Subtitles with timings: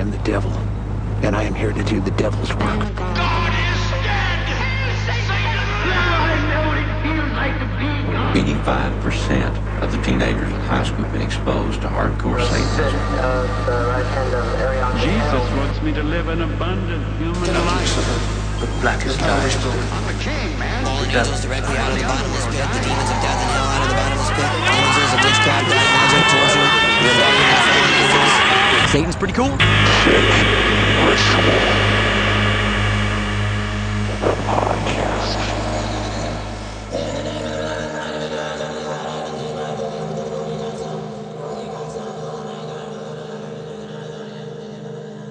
[0.00, 0.50] am the devil,
[1.20, 2.80] and I am here to do the devil's work.
[2.96, 4.48] God is dead!
[8.32, 9.52] Eighty-five percent
[9.84, 12.96] of the teenagers in high school have been exposed to hardcore Satanism.
[15.04, 17.92] Jesus wants me to live an abundant human life.
[18.60, 19.52] The blackest night.
[19.56, 20.84] I'm the king, man.
[20.84, 22.60] Fallen angels directly out of the bottomless pit.
[22.60, 24.48] The demons of death and hell out of the bottomless pit.
[24.48, 26.68] Images of witchcraft, black magic, torture,
[28.90, 29.46] Satan's pretty cool.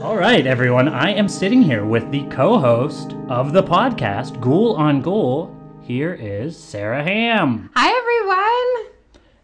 [0.02, 0.88] All right, everyone.
[0.88, 5.54] I am sitting here with the co-host of the podcast, Ghoul on Ghoul.
[5.82, 7.70] Here is Sarah Ham.
[7.76, 8.89] Hi, everyone.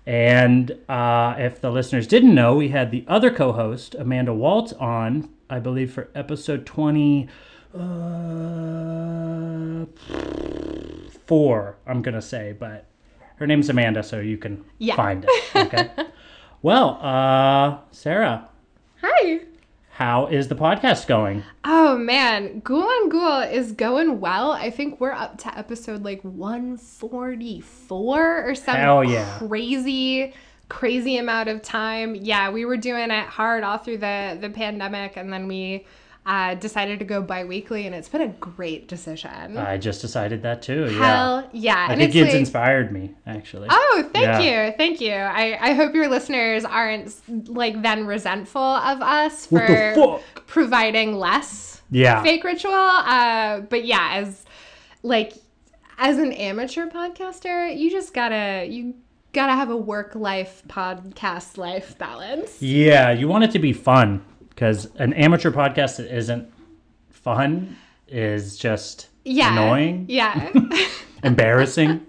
[0.07, 5.29] And uh, if the listeners didn't know, we had the other co-host, Amanda Waltz, on,
[5.49, 7.27] I believe, for episode twenty
[7.73, 7.77] uh,
[11.25, 11.77] four.
[11.87, 12.85] I'm gonna say, but
[13.37, 14.95] her name's Amanda, so you can Yeah.
[14.95, 15.55] find it.
[15.55, 15.89] Okay.
[16.61, 18.49] well, uh, Sarah,
[19.01, 19.41] Hi.
[19.95, 21.41] How is the podcast going?
[21.63, 24.51] Oh man, Ghoul on Ghoul is going well.
[24.51, 29.37] I think we're up to episode like 144 or some Hell yeah.
[29.37, 30.33] crazy,
[30.67, 32.13] crazy amount of time.
[32.13, 35.85] Yeah, we were doing it hard all through the the pandemic, and then we
[36.25, 39.57] uh, decided to go bi-weekly, and it's been a great decision.
[39.57, 40.85] I just decided that too.
[40.91, 40.97] Yeah.
[41.05, 41.85] Hell yeah!
[41.87, 43.67] I and think it's it's like, inspired me, actually.
[43.69, 44.67] Oh, thank Yeah.
[44.67, 44.73] you.
[44.75, 45.13] Thank you.
[45.13, 47.13] I, I hope your listeners aren't
[47.47, 52.23] like then resentful of us for providing less Yeah.
[52.23, 52.73] fake ritual.
[52.73, 54.45] Uh, but yeah, as
[55.03, 55.33] like
[55.99, 58.95] as an amateur podcaster, you just gotta you
[59.31, 62.61] gotta have a work life podcast life balance.
[62.61, 64.23] Yeah, you want it to be fun
[64.55, 66.49] because an amateur podcast that isn't
[67.09, 67.75] fun
[68.07, 69.51] is just Yeah.
[69.51, 70.51] annoying, Yeah.
[71.23, 72.05] embarrassing.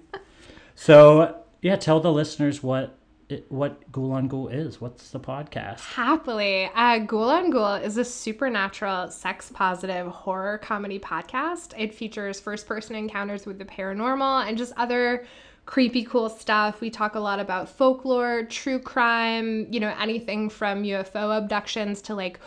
[0.75, 2.97] so yeah, tell the listeners what
[3.29, 4.81] it, what Ghoul on Ghoul is.
[4.81, 5.81] What's the podcast?
[5.81, 11.75] Happily, uh, Ghoul on Ghoul is a supernatural, sex positive horror comedy podcast.
[11.77, 15.27] It features first person encounters with the paranormal and just other
[15.67, 16.81] creepy, cool stuff.
[16.81, 22.15] We talk a lot about folklore, true crime, you know, anything from UFO abductions to
[22.15, 22.41] like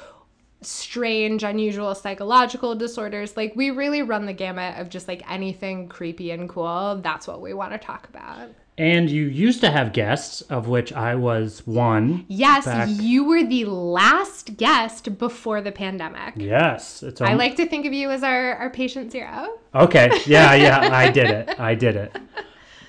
[0.61, 3.37] strange, unusual psychological disorders.
[3.37, 6.99] Like, we really run the gamut of just like anything creepy and cool.
[7.01, 8.49] That's what we want to talk about.
[8.77, 12.25] And you used to have guests, of which I was one.
[12.29, 16.35] Yes, Back- you were the last guest before the pandemic.
[16.37, 17.19] Yes, it's.
[17.19, 19.59] I like to think of you as our, our patient zero.
[19.75, 21.59] Okay, yeah, yeah, I did it.
[21.59, 22.15] I did it.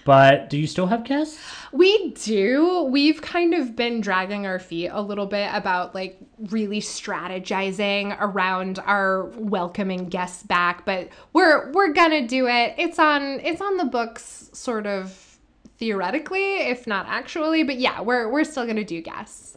[0.04, 1.38] But do you still have guests?
[1.72, 2.84] We do.
[2.90, 6.18] We've kind of been dragging our feet a little bit about like
[6.48, 12.74] really strategizing around our welcoming guests back, but we're we're gonna do it.
[12.78, 15.38] It's on it's on the books sort of
[15.78, 19.56] theoretically, if not actually, but yeah, we're we're still gonna do guests.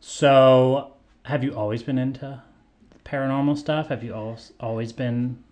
[0.00, 0.94] So,
[1.24, 2.42] have you always been into
[3.04, 3.88] paranormal stuff?
[3.88, 5.42] Have you always always been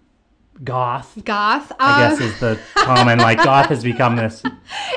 [0.65, 1.19] goth?
[1.25, 1.73] Goth.
[1.79, 4.43] I um, guess is the common like goth has become this.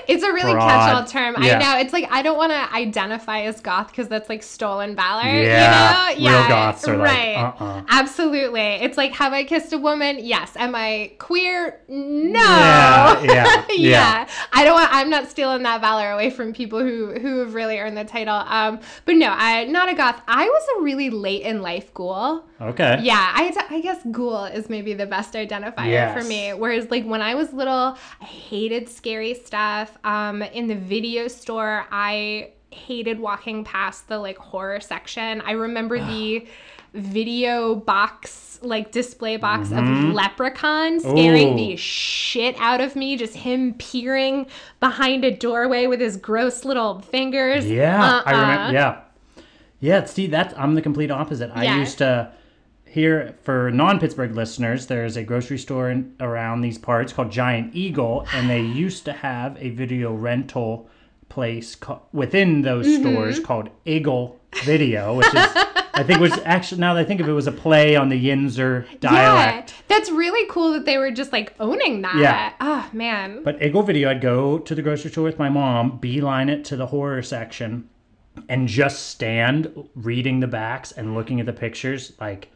[0.08, 1.42] It's a really broad- catch-all term.
[1.42, 1.56] yeah.
[1.56, 1.80] I know.
[1.80, 5.24] It's like I don't want to identify as goth because that's like stolen valor.
[5.24, 6.40] Yeah, you know?
[6.40, 7.36] real goths are like, right.
[7.38, 7.84] uh-uh.
[7.88, 8.60] Absolutely.
[8.60, 10.18] It's like, have I kissed a woman?
[10.20, 10.58] Yes.
[10.58, 11.80] Am I queer?
[11.88, 12.40] No.
[12.42, 13.66] Yeah, yeah, yeah.
[13.70, 14.28] yeah.
[14.52, 14.90] I don't want.
[14.92, 18.36] I'm not stealing that valor away from people who who have really earned the title.
[18.36, 20.22] Um, but no, I not a goth.
[20.28, 22.44] I was a really late in life ghoul.
[22.60, 23.00] Okay.
[23.02, 26.18] Yeah, I, I guess ghoul is maybe the best identifier Yes.
[26.22, 26.54] for me.
[26.54, 29.98] Whereas, like, when I was little, I hated scary stuff.
[30.04, 35.42] Um, in the video store, I hated walking past the, like, horror section.
[35.42, 36.48] I remember the
[36.94, 41.54] video box, like, display box of Leprechaun scaring Mm-hmm.
[41.54, 41.68] Ooh.
[41.72, 43.16] the shit out of me.
[43.18, 44.46] Just him peering
[44.80, 47.70] behind a doorway with his gross little fingers.
[47.70, 48.42] Yeah, I Uh-uh.
[48.42, 48.74] remember.
[48.74, 48.98] Yeah,
[49.80, 50.06] yeah.
[50.06, 51.50] See, that's I'm the complete opposite.
[51.54, 51.78] I Yeah.
[51.78, 52.32] used to
[52.92, 54.88] here for non-Pittsburgh listeners.
[54.88, 59.14] There's a grocery store in, around these parts called Giant Eagle, and they used to
[59.14, 60.90] have a video rental
[61.30, 63.02] place co- within those Mm-hmm.
[63.14, 65.34] stores called Eagle Video, which is
[65.94, 68.28] I think was actually now that I think of it was a play on the
[68.28, 69.70] Yinzer dialect.
[69.72, 72.16] Yeah, that's really cool that they were just like owning that.
[72.18, 72.54] Yeah.
[72.60, 73.44] Oh man.
[73.44, 76.76] But Eagle Video, I'd go to the grocery store with my mom, beeline it to
[76.76, 77.88] the horror section,
[78.50, 82.50] and just stand reading the backs and looking at the pictures, like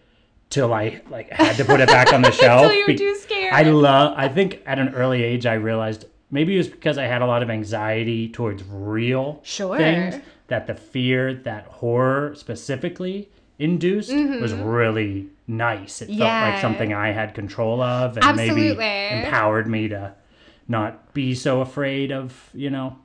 [0.50, 2.72] till I like had to put it back on the shelf.
[2.72, 3.54] You were Be- too scared.
[3.54, 4.14] I love.
[4.18, 7.26] I think at an early age, I realized maybe it was because I had a
[7.26, 9.78] lot of anxiety towards real Sure.
[9.78, 10.16] things.
[10.48, 16.02] That the fear, that horror specifically, induced was really nice.
[16.04, 16.22] It felt Mm-hmm.
[16.22, 16.50] Yeah.
[16.52, 18.78] like something I had control of and Absolutely.
[18.78, 20.14] maybe empowered me to
[20.68, 22.98] not be so afraid of, you know,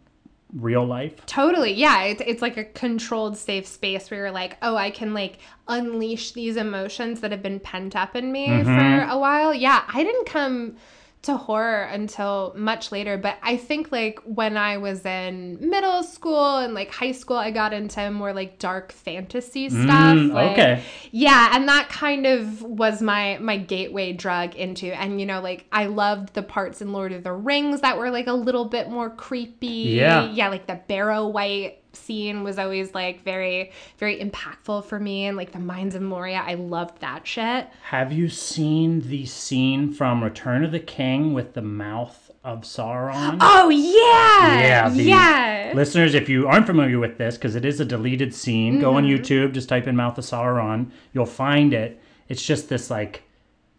[0.54, 1.14] real life.
[1.26, 1.72] Totally.
[1.72, 2.02] Yeah.
[2.04, 5.38] It's, it's like a controlled, safe space where you're like, oh, I can like
[5.68, 8.78] unleash these emotions that have been pent up in me Mm-hmm.
[8.78, 9.54] for a while.
[9.54, 9.84] Yeah.
[9.92, 10.76] I didn't come
[11.22, 16.56] to horror until much later, but I think like when I was in middle school
[16.56, 20.16] and like high school, I got into more like dark fantasy stuff.
[20.16, 20.82] Mm, like- okay.
[21.10, 25.66] Yeah, and that kind of was my my gateway drug into and you know like
[25.70, 28.88] I loved the parts in Lord of the Rings that were like a little bit
[28.88, 29.66] more creepy.
[29.66, 30.30] Yeah.
[30.30, 35.36] Yeah, like the Barrow Wight scene was always like very very impactful for me and
[35.36, 37.68] like the Mines of Moria, I loved that shit.
[37.84, 43.38] Have you seen the scene from Return of the King with the mouth of Sauron?
[43.40, 44.60] Oh yeah.
[44.60, 45.72] Yeah, yeah.
[45.74, 49.04] Listeners, if you aren't familiar with this, because it is a deleted scene, go on
[49.04, 49.22] Mm-hmm.
[49.22, 50.90] YouTube, just type in Mouth of Sauron.
[51.12, 52.00] You'll find it.
[52.28, 53.22] It's just this like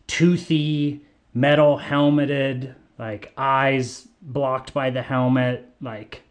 [0.07, 1.02] toothy,
[1.34, 6.22] metal helmeted, like eyes blocked by the helmet, like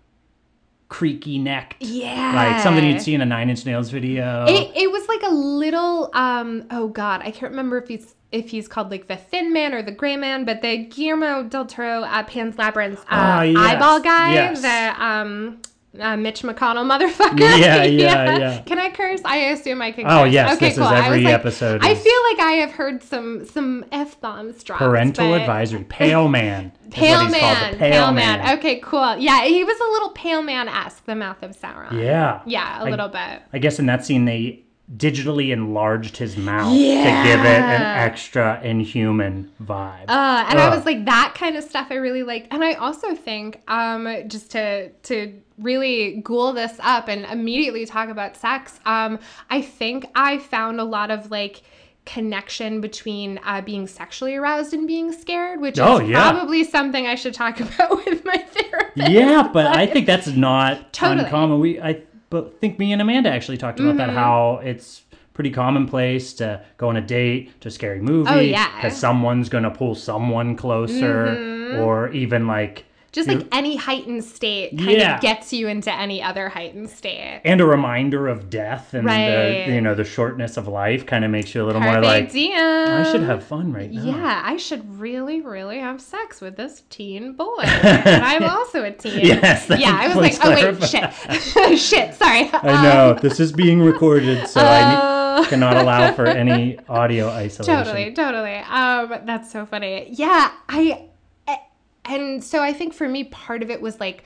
[0.91, 1.77] creaky necked.
[1.81, 2.33] Yeah.
[2.35, 4.45] Like something you'd see in a Nine Inch Nails video.
[4.47, 8.51] It, it was like a little um oh god I can't remember if he's if
[8.51, 12.03] he's called like the Thin Man or the Gray Man, but the Guillermo del Toro
[12.03, 14.61] uh, Pan's Labyrinth uh, Ah, yes, eyeball guy, yes.
[14.63, 15.61] the um.
[15.99, 17.41] Uh, Mitch McConnell, motherfucker.
[17.41, 18.63] Yeah, yeah, yeah.
[18.63, 19.21] Can I curse?
[19.25, 20.07] I assume I can.
[20.07, 20.33] Oh, curse.
[20.33, 20.87] yes, Okay, this is cool.
[20.87, 24.63] I was every like- episode I feel like I have heard some some f bombs
[24.63, 24.79] dropped.
[24.83, 25.85] Parental but- advisory.
[25.89, 26.67] Pale man.
[26.67, 28.59] is what Pale called, man, pale, man.
[28.59, 29.17] Okay, cool.
[29.17, 31.93] Yeah, he was a little pale man esque, the mouth of Sauron.
[32.01, 32.43] Yeah.
[32.47, 33.43] Yeah, a I- little bit.
[33.53, 34.65] I guess in that scene they
[34.97, 40.05] digitally enlarged his mouth to give it an extra inhuman vibe.
[40.09, 42.49] Uh, and I was like, that kind of stuff I really like.
[42.51, 48.09] And I also think, um, just to to really ghoul this up and immediately talk
[48.09, 51.63] about sex, um, I think I found a lot of like
[52.07, 56.33] connection between uh, being sexually aroused and being scared, which Oh, is yeah.
[56.33, 59.09] probably something I should talk about with my therapist.
[59.11, 61.25] yeah, but I think that's not Totally.
[61.25, 61.61] uncommon.
[61.61, 63.99] We I but think me and Amanda actually talked about Mm-hmm.
[63.99, 65.03] that how it's
[65.35, 68.67] pretty commonplace to go on a date to a scary movie Oh, yeah.
[68.67, 68.77] Mm-hmm.
[68.77, 74.93] because someone's gonna pull someone closer or even like Just like any heightened state kind
[74.93, 75.17] Yeah.
[75.17, 77.41] of gets you into any other heightened state.
[77.45, 79.67] and a reminder of death and Right.
[79.67, 82.31] the you know the shortness of life kind of makes you a little more like
[82.31, 82.89] DM.
[83.01, 84.03] I should have fun right now.
[84.05, 87.57] Yeah, I should really, really have sex with this teen boy.
[87.63, 89.21] and I'm also a teen.
[89.27, 92.15] Yes, Yeah, I was like, oh wait, shit, shit.
[92.15, 92.49] Sorry.
[92.53, 97.29] I know this is being recorded, so I Uh, ne- cannot allow for any audio
[97.29, 97.75] isolation.
[97.85, 98.57] totally, totally.
[98.57, 100.07] Um, that's so funny.
[100.11, 101.07] Yeah, I-
[102.05, 104.25] and so I think for me, part of it was like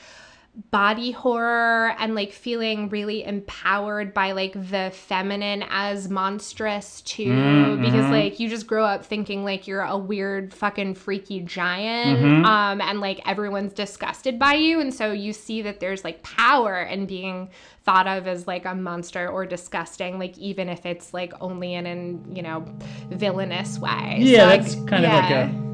[0.71, 7.83] body horror and like feeling really empowered by like the feminine as monstrous too Mm-hmm.
[7.83, 12.45] because like you just grow up thinking like you're a weird fucking freaky giant Mm-hmm.
[12.45, 16.83] um and like everyone's disgusted by you and so you see that there's like power
[16.83, 17.51] in being
[17.83, 21.85] thought of as like a monster or disgusting like even if it's like only in
[21.87, 22.65] an you know
[23.11, 25.74] villainous way Yeah, So, like, that's kind of like a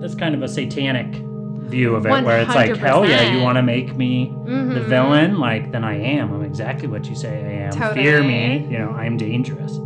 [0.00, 3.56] that's kind of a satanic view of it, where it's like, hell yeah, you want
[3.56, 4.88] to make me the Mhm.
[4.88, 5.38] villain?
[5.38, 6.32] Like, then I am.
[6.32, 7.94] I'm exactly what you say I am.
[7.94, 8.66] Fear me.
[8.70, 9.78] You know, I'm dangerous.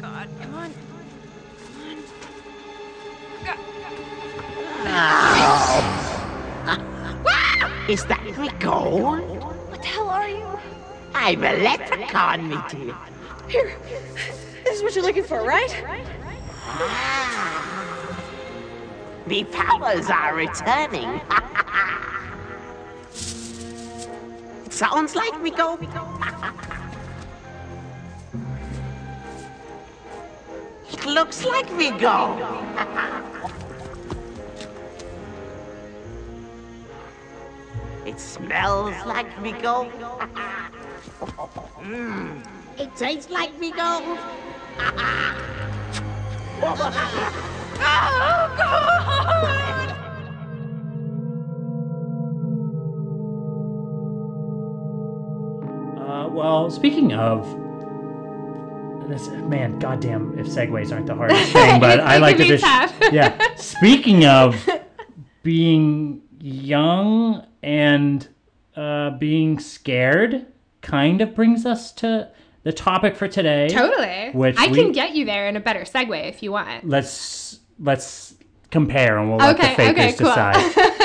[0.00, 0.74] God, come on.
[7.88, 9.00] Is that me gold?
[9.00, 9.37] What the hell are you?
[11.20, 12.94] I'm a leprechaun, me dear.
[13.48, 13.76] Here.
[14.62, 15.84] This is what you're looking for, right?
[16.64, 18.22] Ah.
[19.26, 21.20] Me powers are returning.
[24.64, 25.82] it sounds like me gold.
[30.92, 32.40] it looks like me gold.
[38.06, 39.90] it smells like me gold.
[41.20, 42.46] Mm,
[42.78, 44.18] it tastes like me gold.
[46.60, 49.94] Oh, God!
[55.98, 57.44] Uh, well, speaking of
[59.08, 62.64] this, man, goddamn, if segues aren't the hardest thing, but I like can to just
[62.64, 62.94] tough.
[63.12, 63.36] yeah.
[63.56, 64.68] Speaking of
[65.42, 68.26] being young and
[68.76, 70.46] uh, being scared,
[70.82, 72.28] kind of brings us to
[72.62, 73.68] the topic for today.
[73.68, 74.30] Totally.
[74.32, 76.88] Which I we- can get you there in a better segue if you want.
[76.88, 78.34] Let's let's
[78.70, 80.28] compare, and we'll let the fakers okay, cool.
[80.28, 80.94] decide.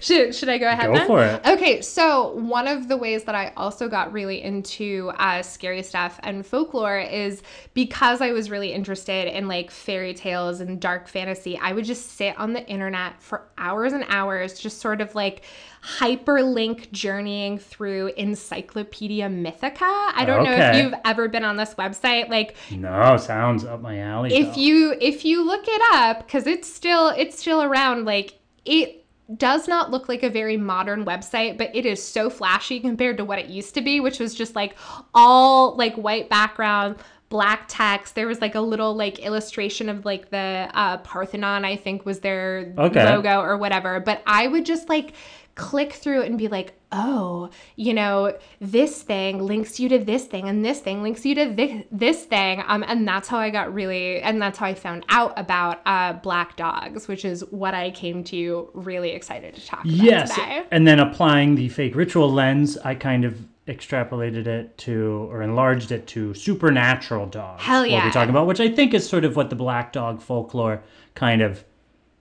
[0.00, 1.06] should, should I go ahead Go then?
[1.06, 1.46] for it.
[1.46, 6.18] Okay, so one of the ways that I also got really into uh, scary stuff
[6.22, 7.42] and folklore is
[7.74, 11.58] because I was really interested in like fairy tales and dark fantasy.
[11.58, 15.42] I would just sit on the internet for hours and hours, just sort of like
[15.82, 19.80] hyperlink journeying through Encyclopedia Mythica.
[19.82, 22.28] I don't know if you've ever been on this website.
[22.28, 24.34] Like, No, sounds up my alley.
[24.34, 24.60] if though.
[24.60, 28.99] you if you look it up because it's still it's still around like it
[29.36, 33.24] does not look like a very modern website but it is so flashy compared to
[33.24, 34.76] what it used to be which was just like
[35.14, 36.96] all like white background
[37.30, 41.76] black text there was like a little like illustration of like the uh, parthenon i
[41.76, 43.04] think was their Okay.
[43.04, 45.14] logo or whatever but i would just like
[45.56, 50.24] click through it and be like, oh, you know, this thing links you to this
[50.24, 52.62] thing, and this thing links you to this, this thing.
[52.66, 56.14] Um, and that's how I got really, and that's how I found out about uh,
[56.14, 60.62] black dogs, which is what I came to really excited to talk about yes, today.
[60.70, 63.38] and then applying the fake ritual lens, I kind of
[63.70, 67.62] extrapolated it to or enlarged it to supernatural dogs.
[67.62, 68.04] Hell What yeah.
[68.04, 70.82] we're talking about, which I think is sort of what the black dog folklore
[71.14, 71.64] kind of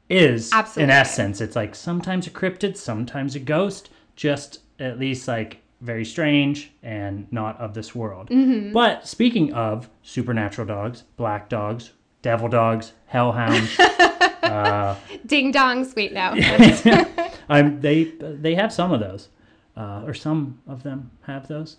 [0.09, 0.51] is.
[0.53, 0.83] Absolutely.
[0.83, 6.05] In essence, it's like sometimes a cryptid, sometimes a ghost, just at least like very
[6.05, 8.29] strange and not of this world.
[8.29, 8.73] Mm-hmm.
[8.73, 11.91] But speaking of supernatural dogs, black dogs,
[12.21, 13.75] devil dogs, hellhounds,
[15.25, 16.33] Ding dong, sweet no.
[17.49, 19.29] I'm, they they have some of those,
[19.75, 21.77] uh, or some of them have those.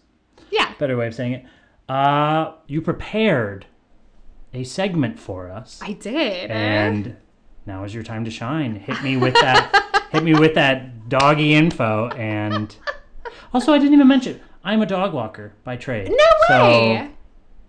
[0.51, 0.73] yeah.
[0.79, 1.45] Better way of saying it.
[1.89, 3.67] Uh, you prepared
[4.55, 6.51] a segment for us, I did.
[6.51, 7.17] and
[7.67, 8.77] now is your time to shine.
[8.77, 10.07] Hit me with that.
[10.11, 12.75] hit me with that doggy info, and
[13.55, 16.09] also I didn't even mention I'm a dog walker by trade.
[16.11, 17.11] no way.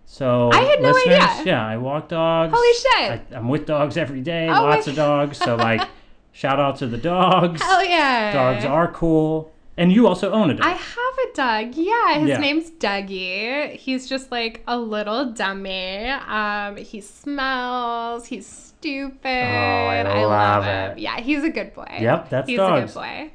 [0.06, 1.44] So, so I had no idea.
[1.46, 2.54] Yeah, I walk dogs.
[2.56, 3.22] Holy shit.
[3.32, 4.48] I, I'm with dogs every day.
[4.50, 5.38] Oh lots of dogs.
[5.38, 5.88] So like,
[6.32, 7.62] shout out to the dogs.
[7.62, 8.34] Hell yeah.
[8.34, 9.52] Dogs are cool.
[9.82, 10.64] And you also own a dog.
[10.66, 11.76] I have a dog.
[11.76, 12.38] Yeah, his Yeah.
[12.38, 13.76] name's Dougie.
[13.76, 16.08] He's just like a little dummy.
[16.10, 18.28] Um, he smells.
[18.28, 19.26] He's stupid.
[19.26, 20.92] Oh, I love him.
[20.92, 21.00] it.
[21.00, 21.98] Yeah, he's a good boy.
[22.00, 22.92] Yep, that's he's dogs.
[22.96, 23.32] a good boy.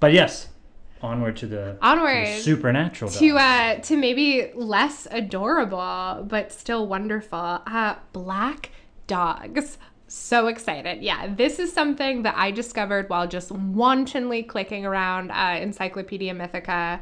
[0.00, 0.48] but yes,
[1.02, 3.42] onward to the, to the Onward supernatural to dogs.
[3.42, 7.60] uh to maybe less adorable but still wonderful.
[7.66, 8.70] Uh, black
[9.06, 9.78] dogs.
[10.12, 11.04] So excited.
[11.04, 16.98] Yeah, this is something that I discovered while just wantonly clicking around uh, Encyclopedia Mythica.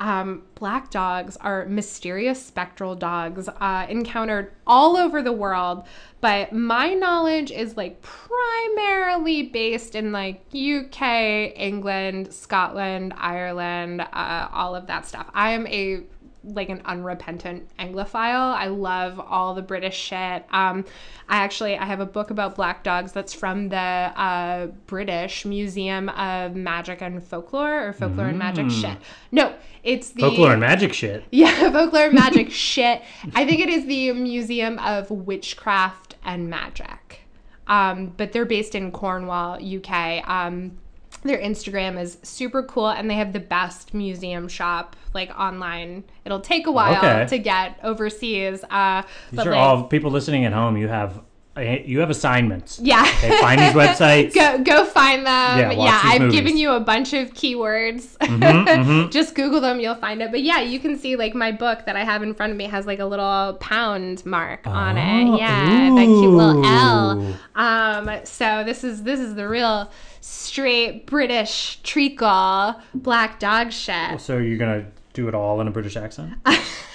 [0.00, 5.84] Um, black dogs are mysterious spectral dogs uh, encountered all over the world,
[6.20, 14.74] but my knowledge is like primarily based in like UK, England, Scotland, Ireland, uh, all
[14.74, 15.30] of that stuff.
[15.32, 16.02] I am a
[16.44, 18.54] like an unrepentant Anglophile.
[18.54, 20.44] I love all the British shit.
[20.50, 20.84] Um,
[21.28, 26.08] I actually I have a book about black dogs that's from the uh, British Museum
[26.10, 28.98] of Magic and Folklore or Folklore and Magic shit.
[29.32, 31.24] No, it's the Folklore and magic shit.
[31.30, 33.02] yeah, folklore and magic shit.
[33.34, 37.20] I think it is the Museum of Witchcraft and Magic.
[37.66, 40.28] Um, but they're based in Cornwall, UK.
[40.28, 40.78] Um,
[41.22, 46.04] their Instagram is super cool and they have the best museum shop like online.
[46.24, 47.26] It'll take a while Okay.
[47.28, 48.62] to get overseas.
[48.70, 50.76] Uh, These but are like, all people listening at home.
[50.76, 51.22] You have
[51.86, 52.78] you have assignments.
[52.80, 53.02] yeah.
[53.18, 54.32] Okay, find these websites.
[54.32, 55.58] go go find them.
[55.58, 56.38] Yeah, Yeah, I've movies.
[56.38, 58.16] given you a bunch of keywords.
[58.18, 60.30] Mm-hmm, Just Google them, you'll find it.
[60.30, 62.66] But yeah, you can see like my book that I have in front of me
[62.66, 65.38] has like a little pound mark on Oh, it.
[65.40, 67.34] Yeah, that cute little L.
[67.56, 74.20] Um, so this is this is the real straight British treacle black dog shit.
[74.20, 76.34] So you're gonna do it all in a British accent?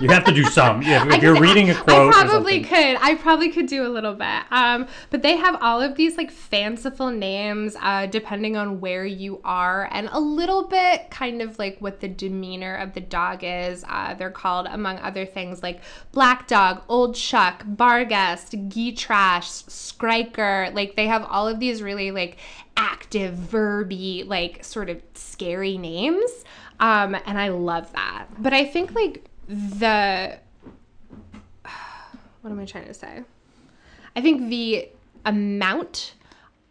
[0.00, 0.82] you have to do some.
[0.82, 2.96] Yeah, if I you're reading a quote, or probably could.
[3.00, 4.42] I probably could do a little bit.
[4.50, 9.40] Um, but they have all of these like fanciful names, uh, depending on where you
[9.44, 13.84] are, and a little bit kind of like what the demeanor of the dog is.
[13.88, 15.80] Uh, they're called, among other things, like
[16.12, 20.72] Black Dog, Old Shuck, Barghest, Gee Trash, Skriker.
[20.74, 22.38] Like they have all of these really like
[22.76, 26.30] active, verby, like sort of scary names.
[26.80, 28.26] Um, and I love that.
[28.38, 30.38] But I think like the
[32.42, 33.22] what am I trying to say?
[34.14, 34.88] I think the
[35.24, 36.14] amount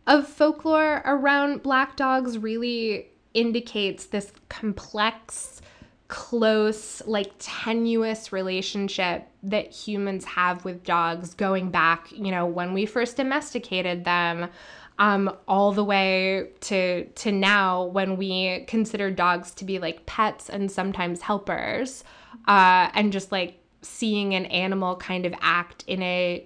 [0.06, 5.62] of folklore around black dogs really indicates this complex,
[6.10, 12.86] close, like tenuous relationship that humans have with dogs going back, you know, when we
[12.86, 14.50] first domesticated them.
[15.00, 20.48] Um, all the way to to now when we consider dogs to be like pets
[20.48, 22.04] and sometimes helpers
[22.48, 26.46] uh, and just like seeing an animal kind of act in a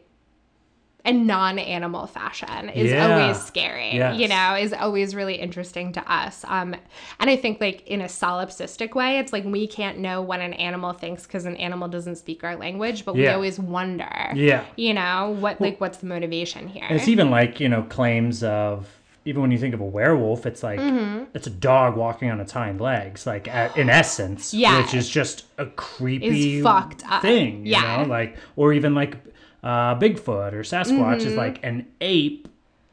[1.08, 3.08] a non-animal fashion is Yeah.
[3.22, 3.94] always scary.
[3.94, 4.18] Yes.
[4.20, 6.44] You know, is always really interesting to us.
[6.48, 6.76] Um,
[7.20, 10.54] and I think like in a solipsistic way, it's like we can't know what an
[10.54, 14.32] animal thinks because an animal doesn't speak our language, but we always wonder.
[14.34, 14.66] Yeah.
[14.78, 15.62] You know what?
[15.62, 16.88] Like, what's the motivation here?
[16.90, 18.88] It's even like, you know, claims of
[19.26, 21.26] even when you think of a werewolf, it's like Mm-hmm.
[21.34, 24.82] it's a dog walking on its hind legs, like at, in essence, Yeah.
[24.82, 27.22] which is just a creepy fucked up.
[27.22, 28.04] thing, you Yeah.
[28.04, 29.18] know, like or even like
[29.64, 31.28] uh, Bigfoot or Sasquatch Mm-hmm.
[31.28, 32.48] is like an ape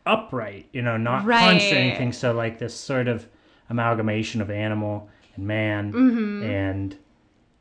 [0.06, 2.12] upright, you know, not punched or anything.
[2.12, 3.26] So like this sort of
[3.68, 6.42] amalgamation of animal and man, Mm-hmm.
[6.44, 6.96] and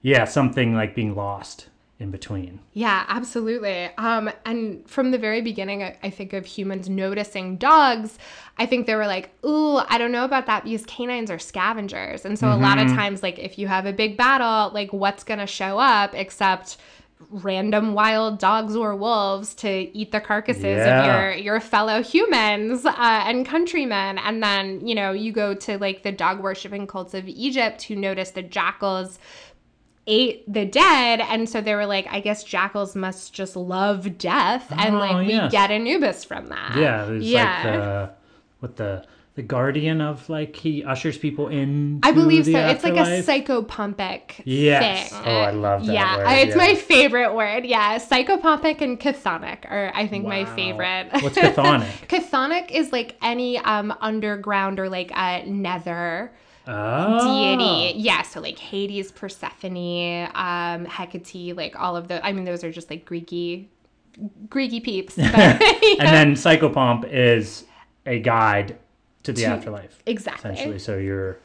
[0.01, 1.67] yeah, something like being lost
[2.01, 2.59] in between.
[2.73, 3.85] Yeah, absolutely.
[3.97, 8.17] Um, and from the very beginning, I, I think of humans noticing dogs.
[8.57, 12.25] I think they were like, "Ooh, I don't know about that because canines are scavengers."
[12.25, 15.23] And so a lot of times, like if you have a big battle, like what's
[15.23, 16.77] gonna show up except
[17.29, 20.99] random wild dogs or wolves to eat the carcasses Yeah.
[20.99, 25.77] of your your fellow humans uh, and countrymen and then you know you go to
[25.77, 29.19] like the dog worshipping cults of egypt who notice the jackals
[30.07, 34.71] ate the dead and so they were like i guess jackals must just love death
[34.75, 35.51] and Oh, like we yes.
[35.51, 38.11] get anubis from that Yeah, yeah like the
[38.59, 39.05] what the
[39.35, 42.01] the guardian of like he ushers people in.
[42.03, 42.51] I believe so.
[42.51, 45.09] It's like a psychopompic Yes.
[45.09, 45.21] thing.
[45.25, 46.57] Oh, I love that Yeah, word, it's yeah.
[46.67, 47.65] my favorite word.
[47.65, 51.11] Yeah, psychopompic and chthonic are I think my favorite.
[51.23, 52.07] What's chthonic?
[52.09, 56.33] chthonic is like any um underground or like a nether
[56.67, 57.55] Oh.
[57.57, 57.97] deity.
[57.99, 62.25] Yeah, so like Hades, Persephone, um, Hecate, like all of the.
[62.25, 63.67] I mean, those are just like Greeky,
[64.47, 65.15] Greeky peeps.
[65.15, 67.65] But, And then psychopomp is
[68.05, 68.77] a guide
[69.23, 70.01] to the To- afterlife.
[70.05, 70.51] exactly.
[70.51, 71.37] Essentially, so you're.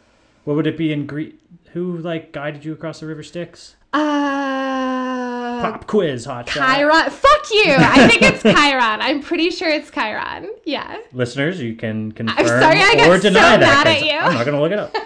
[0.44, 1.40] What would it be in Greek?
[1.72, 3.76] Who like guided you across the river Styx?
[3.92, 6.76] Uh, Pop quiz, hot shot.
[6.76, 7.10] Chiron.
[7.10, 7.74] Fuck you.
[7.76, 9.00] I think it's Chiron.
[9.00, 10.50] I'm pretty sure it's Chiron.
[10.64, 10.98] Yeah.
[11.12, 13.60] Listeners, you can confirm sorry I got or so deny that.
[13.60, 14.12] mad at you.
[14.18, 14.94] I'm not gonna look it up.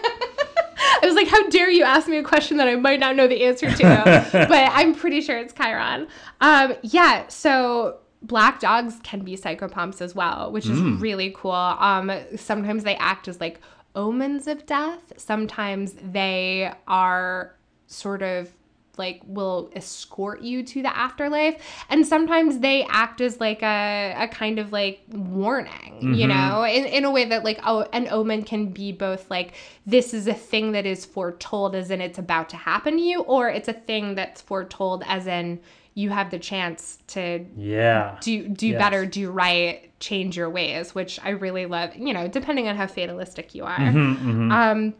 [1.20, 3.70] Like, how dare you ask me a question that I might not know the answer
[3.70, 4.28] to?
[4.32, 6.08] but I'm pretty sure it's Chiron.
[6.40, 11.52] Um, yeah, so black dogs can be psychopomps as well, which is really cool.
[11.52, 13.60] Um, sometimes they act as like
[13.94, 15.12] omens of death.
[15.18, 17.54] Sometimes they are
[17.86, 18.50] sort of
[18.98, 21.56] like will escort you to the afterlife
[21.88, 26.84] and sometimes they act as like a, a kind of like warning you know in,
[26.86, 29.54] in a way that like oh an omen can be both like
[29.86, 33.20] this is a thing that is foretold as in it's about to happen to you
[33.22, 35.60] or it's a thing that's foretold as in
[35.94, 38.16] you have the chance to Yeah.
[38.20, 38.78] do do Yes.
[38.78, 42.86] better do right change your ways which i really love you know depending on how
[42.86, 44.94] fatalistic you are Mm-hmm, um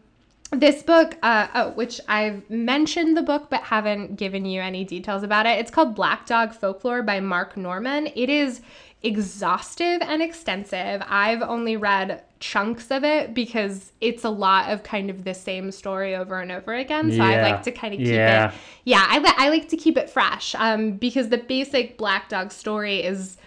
[0.51, 5.23] this book uh oh which i've mentioned the book but haven't given you any details
[5.23, 8.07] about it it's called black dog folklore by mark norman.
[8.15, 8.61] It is
[9.03, 11.01] exhaustive and extensive.
[11.07, 15.71] I've only read chunks of it because it's a lot of kind of the same
[15.71, 18.49] story over and over again so i like to kind of keep Yeah.
[18.49, 22.51] it yeah I, I like to keep it fresh um, because the basic black dog
[22.51, 23.37] story is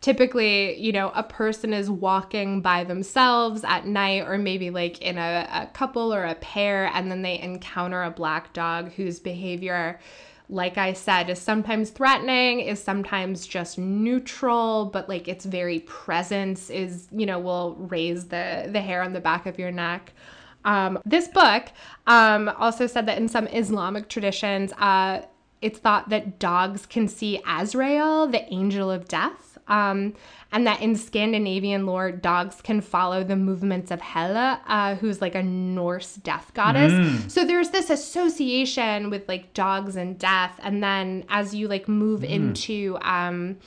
[0.00, 5.18] typically you know a person is walking by themselves at night or maybe like in
[5.18, 9.98] a, a couple or a pair and then they encounter a black dog whose behavior
[10.48, 16.70] like i said is sometimes threatening is sometimes just neutral but like its very presence
[16.70, 20.12] is you know will raise the the hair on the back of your neck.
[20.64, 21.66] Um, this book
[22.06, 25.22] um, also said that in some Islamic traditions, uh,
[25.62, 30.14] it's thought that dogs can see Azrael, the angel of death, um,
[30.50, 35.34] and that in Scandinavian lore, dogs can follow the movements of Hela, uh, who's like
[35.34, 36.92] a Norse death goddess.
[37.32, 42.24] So there's this association with like dogs and death, and then as you like move
[42.24, 43.58] into um,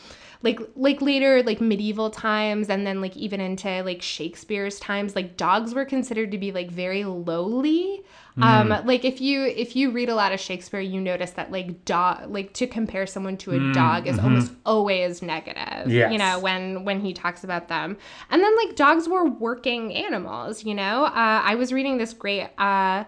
[0.44, 5.38] like like later like medieval times and then like even into like Shakespeare's times like
[5.38, 8.04] dogs were considered to be like very lowly.
[8.42, 11.86] Um like if you if you read a lot of Shakespeare you notice that like
[11.86, 16.12] dog like to compare someone to a dog is almost always negative Yes.
[16.12, 17.98] you know when when he talks about them.
[18.30, 21.06] And then like dogs were working animals you know?
[21.06, 23.04] Uh, I was reading this great uh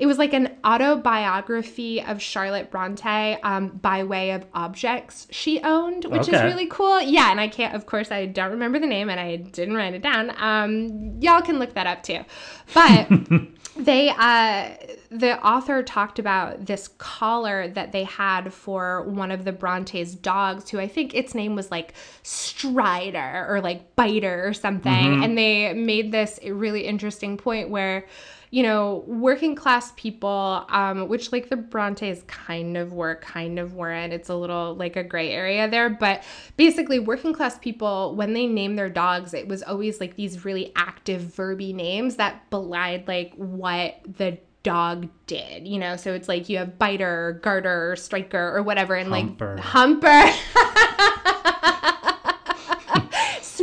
[0.00, 6.06] it was like an autobiography of Charlotte Bronte um, by way of objects she owned,
[6.06, 7.02] which is really cool.
[7.02, 9.92] Yeah, and I can't, of course, I don't remember the name and I didn't write
[9.92, 10.32] it down.
[10.38, 12.24] Um, y'all can look that up too.
[12.72, 13.10] But
[13.76, 14.70] they, uh,
[15.10, 20.70] the author talked about this collar that they had for one of the Bronte's dogs,
[20.70, 25.22] who I think its name was like Strider or like Biter or something.
[25.22, 28.06] And they made this really interesting point where
[28.52, 33.74] you know, working class people, um, which like the Brontes kind of were, kind of
[33.74, 34.12] weren't.
[34.12, 35.88] It's a little like a gray area there.
[35.88, 36.24] But
[36.56, 40.72] basically, working class people, when they name their dogs, it was always like these really
[40.74, 45.96] active, verby names that belied like what the dog did, you know?
[45.96, 49.56] So it's like you have biter, garter, striker, or whatever, and Humper.
[49.56, 51.36] like humper.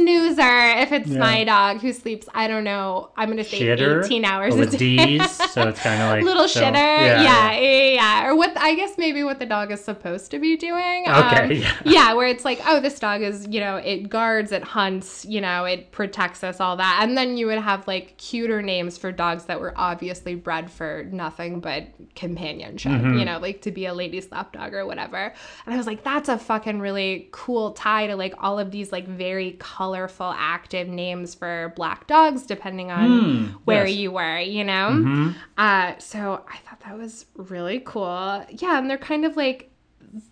[0.08, 1.20] Snoozer, if it's Yeah.
[1.20, 4.78] my dog who sleeps, I don't know, I'm gonna say Shitter 18 hours but a
[4.78, 5.18] day.
[5.18, 8.76] D's, so it's kind of like Little so- shitter, yeah, yeah, yeah, Or what I
[8.76, 11.06] guess maybe what the dog is supposed to be doing.
[11.08, 11.74] Okay, Um, yeah.
[11.86, 15.42] yeah, where it's like, oh, this dog is, you know, it guards, it hunts, you
[15.42, 17.00] know, it protects us, all that.
[17.02, 21.06] And then you would have like cuter names for dogs that were obviously bred for
[21.12, 21.84] nothing but
[22.16, 23.20] companionship, Mm-hmm.
[23.20, 25.34] you know, like to be a lady's lapdog or whatever.
[25.66, 28.92] And I was like, that's a fucking really cool tie to like all of these
[28.92, 29.97] like very colorful,
[30.36, 33.98] active names for black dogs, depending on hmm, where yes.
[33.98, 34.90] you were, you know?
[34.92, 35.32] Mm-hmm.
[35.58, 38.46] Uh, so I thought that was really cool.
[38.50, 39.72] Yeah, and they're kind of like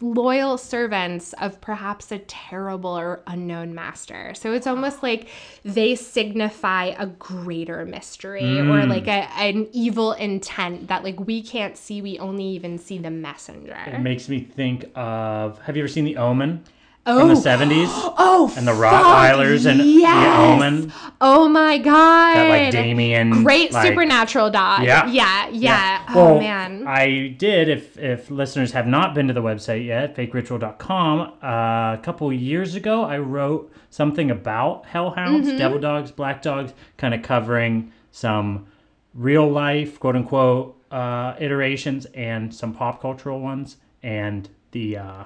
[0.01, 4.34] loyal servants of perhaps a terrible or unknown master.
[4.34, 5.28] So it's almost like
[5.63, 8.89] they signify a greater mystery or mm.
[8.89, 13.12] like a, an evil intent that like we can't see, we only even see the
[13.12, 13.78] messenger.
[13.88, 15.60] It makes me think of.
[15.60, 16.63] Have you ever seen The Omen
[17.05, 17.89] oh, from the seventies?
[17.91, 20.37] oh, And the fuck, Rottweilers and yes.
[20.37, 20.93] The Omen.
[21.21, 22.35] Oh my god.
[22.35, 23.43] That like Damien.
[23.43, 24.83] Great like- supernatural dog.
[24.83, 25.05] Yeah.
[25.07, 25.49] Yeah.
[25.49, 26.05] Yeah.
[26.09, 26.85] Oh Well, man.
[26.87, 27.69] I did.
[27.69, 32.75] If if listeners have not been to the website yet, fakeritual.com, uh, a couple years
[32.75, 35.57] ago, I wrote something about hellhounds, Mm-hmm.
[35.57, 38.67] devil dogs, black dogs, kind of covering some
[39.13, 43.77] real life, quote unquote, uh, iterations and some pop cultural ones.
[44.03, 45.23] And the uh,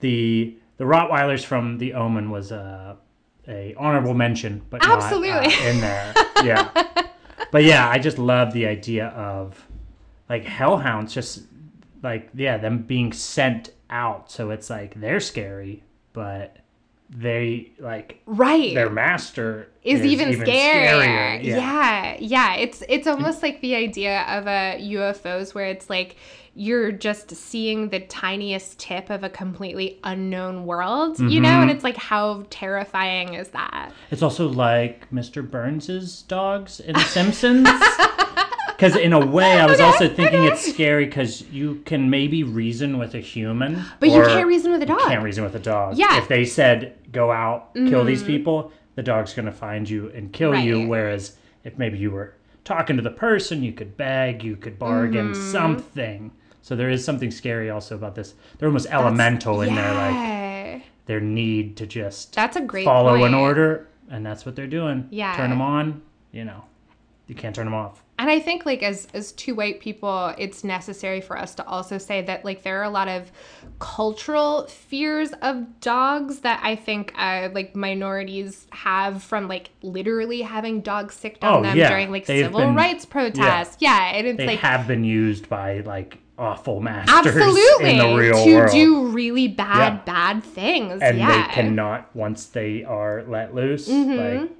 [0.00, 2.96] the the Rottweilers from The Omen was a
[3.46, 5.30] a honorable mention, but Absolutely.
[5.30, 6.14] not uh, in there.
[6.42, 7.04] Yeah,
[7.52, 9.64] but yeah, I just love the idea of
[10.28, 11.42] like hellhounds, just
[12.02, 14.28] like yeah, them being sent out.
[14.28, 16.56] So it's like they're scary, but
[17.08, 18.74] they like right.
[18.74, 20.44] their master is, even, scarier.
[20.44, 21.44] scarier.
[21.44, 22.16] Yeah.
[22.18, 26.16] yeah, It's it's almost like the idea of a UFOs where it's like
[26.54, 31.62] you're just seeing the tiniest tip of a completely unknown world, you know, Mm-hmm.
[31.62, 33.92] and it's like how terrifying is that?
[34.10, 35.48] It's also like Mr.
[35.48, 37.68] Burns's dogs in The Simpsons.
[38.76, 42.98] Because in a way, I was also thinking it's scary because you can maybe reason
[42.98, 44.98] with a human, But you can't reason with a dog.
[45.02, 45.96] you can't reason with a dog.
[45.96, 46.08] Yeah.
[46.08, 46.18] Mm-hmm.
[46.22, 50.56] If they said go out, kill these people, the dog's gonna find you and kill
[50.56, 50.88] you.
[50.88, 52.34] Whereas if maybe you were
[52.64, 55.52] talking to the person, you could beg, you could bargain Mm-hmm.
[55.52, 56.32] something.
[56.62, 58.34] So there is something scary also about this.
[58.58, 63.34] They're almost elemental in their like their need to just That's a great follow point.
[63.34, 65.08] an order, and that's what they're doing.
[65.10, 65.36] Yeah.
[65.36, 66.64] Turn them on, you know,
[67.26, 68.02] you can't turn them off.
[68.18, 71.98] And I think like as as two white people, it's necessary for us to also
[71.98, 73.32] say that like there are a lot of
[73.80, 80.82] cultural fears of dogs that I think uh, like minorities have from like literally having
[80.82, 81.88] dogs sicked on Oh, them yeah.
[81.88, 83.78] during like They've civil been- rights protests.
[83.80, 88.14] Yeah, and it's They like have been used by like awful masters absolutely in the
[88.14, 88.70] real to world.
[88.72, 90.02] do really bad Yeah.
[90.04, 91.00] bad things.
[91.00, 91.46] and yeah.
[91.46, 93.88] they cannot once they are let loose.
[93.88, 94.40] Mm-hmm.
[94.40, 94.50] Like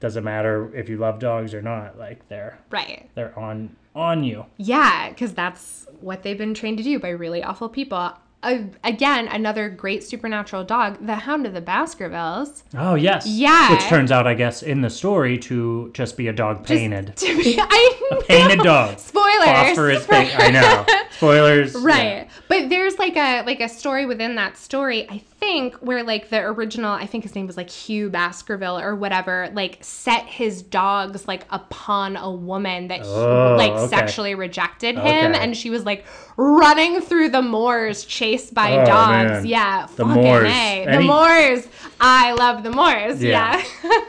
[0.00, 1.98] doesn't matter if you love dogs or not.
[1.98, 3.08] Like they're right.
[3.14, 4.46] they're on on you.
[4.56, 8.12] Yeah, because that's what they've been trained to do by really awful people.
[8.42, 12.64] Uh, again, another great supernatural dog, the Hound of the Baskervilles.
[12.74, 13.26] Oh yes.
[13.26, 13.70] Yeah.
[13.70, 17.16] Which turns out, I guess, in the story to just be a dog painted.
[17.16, 18.20] To be, I know.
[18.22, 18.98] painted dog.
[18.98, 19.44] Spoilers.
[19.44, 20.38] Phosphorus paint.
[20.38, 20.84] I know.
[21.12, 21.74] Spoilers.
[21.76, 22.04] Right.
[22.04, 22.28] yeah.
[22.48, 26.38] But there's like a like a story within that story, I think, where like the
[26.40, 31.26] original, I think his name was like Hugh Baskerville or whatever, like set his dogs
[31.26, 33.86] like upon a woman that he, Oh, like okay.
[33.88, 35.38] sexually rejected him Okay.
[35.42, 36.04] and she was like
[36.36, 39.30] running through the moors chased by Oh, dogs.
[39.30, 39.46] man.
[39.46, 39.86] Yeah.
[39.96, 40.44] The Moors.
[40.48, 40.86] A.
[40.90, 41.68] The Moors.
[42.00, 43.20] I love the Moors.
[43.22, 43.60] Yeah.
[43.84, 44.00] yeah.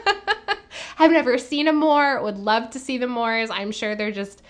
[0.96, 2.22] Have never seen a Moor.
[2.22, 3.50] Would love to see the Moors.
[3.50, 4.42] I'm sure they're just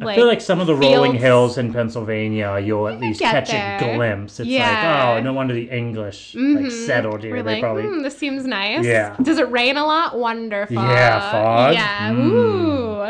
[0.00, 3.76] I feel like some of the rolling hills in Pennsylvania, you'll at least catch there.
[3.76, 4.40] a glimpse.
[4.40, 5.12] It's Yeah.
[5.14, 7.36] like, oh, no wonder the English like settled here.
[7.36, 8.86] We're they like, probably hmm, this seems nice.
[8.86, 9.16] Yeah.
[9.20, 10.18] Does it rain a lot?
[10.18, 10.76] Wonderful.
[10.76, 11.74] Yeah, fog.
[11.74, 12.10] Yeah.
[12.10, 12.30] Mm.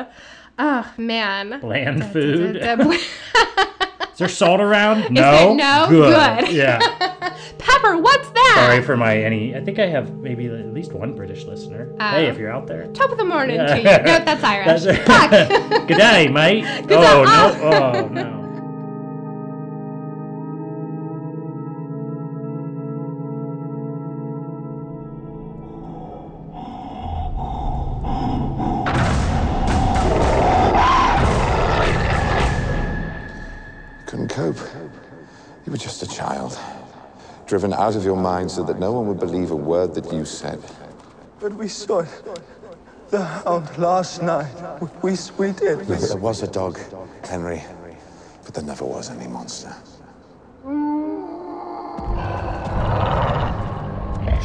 [0.03, 0.07] Ooh.
[0.59, 1.61] Oh man.
[1.61, 2.57] bland food.
[4.23, 5.11] Da- da- Is there salt around?
[5.11, 5.55] No.
[5.55, 5.87] no?
[5.89, 6.15] Good.
[6.47, 6.53] Good.
[6.55, 6.79] Yeah.
[7.59, 8.67] Pepper, what's that?
[8.71, 9.55] Sorry for my any.
[9.55, 11.95] I think I have maybe at least one British listener.
[12.01, 12.87] Uh, hey, if you're out there.
[12.93, 13.67] Top of the morning Yeah.
[13.67, 13.85] to you.
[13.85, 14.83] No, that's Irish.
[14.83, 15.07] That's-
[15.71, 15.89] Fuck.
[15.89, 16.65] Good day, mate.
[16.87, 17.27] Good oh no!
[17.27, 17.93] Ah.
[17.97, 18.42] Oh no!
[37.53, 40.25] Driven out of your mind so that no one would believe a word that you
[40.25, 40.59] said.
[41.39, 42.09] But we saw it.
[43.11, 44.51] The hound last night.
[45.03, 45.87] We, we did.
[45.87, 46.81] We there was a dog,
[47.29, 47.63] Henry,
[48.43, 49.71] but there never was any monster.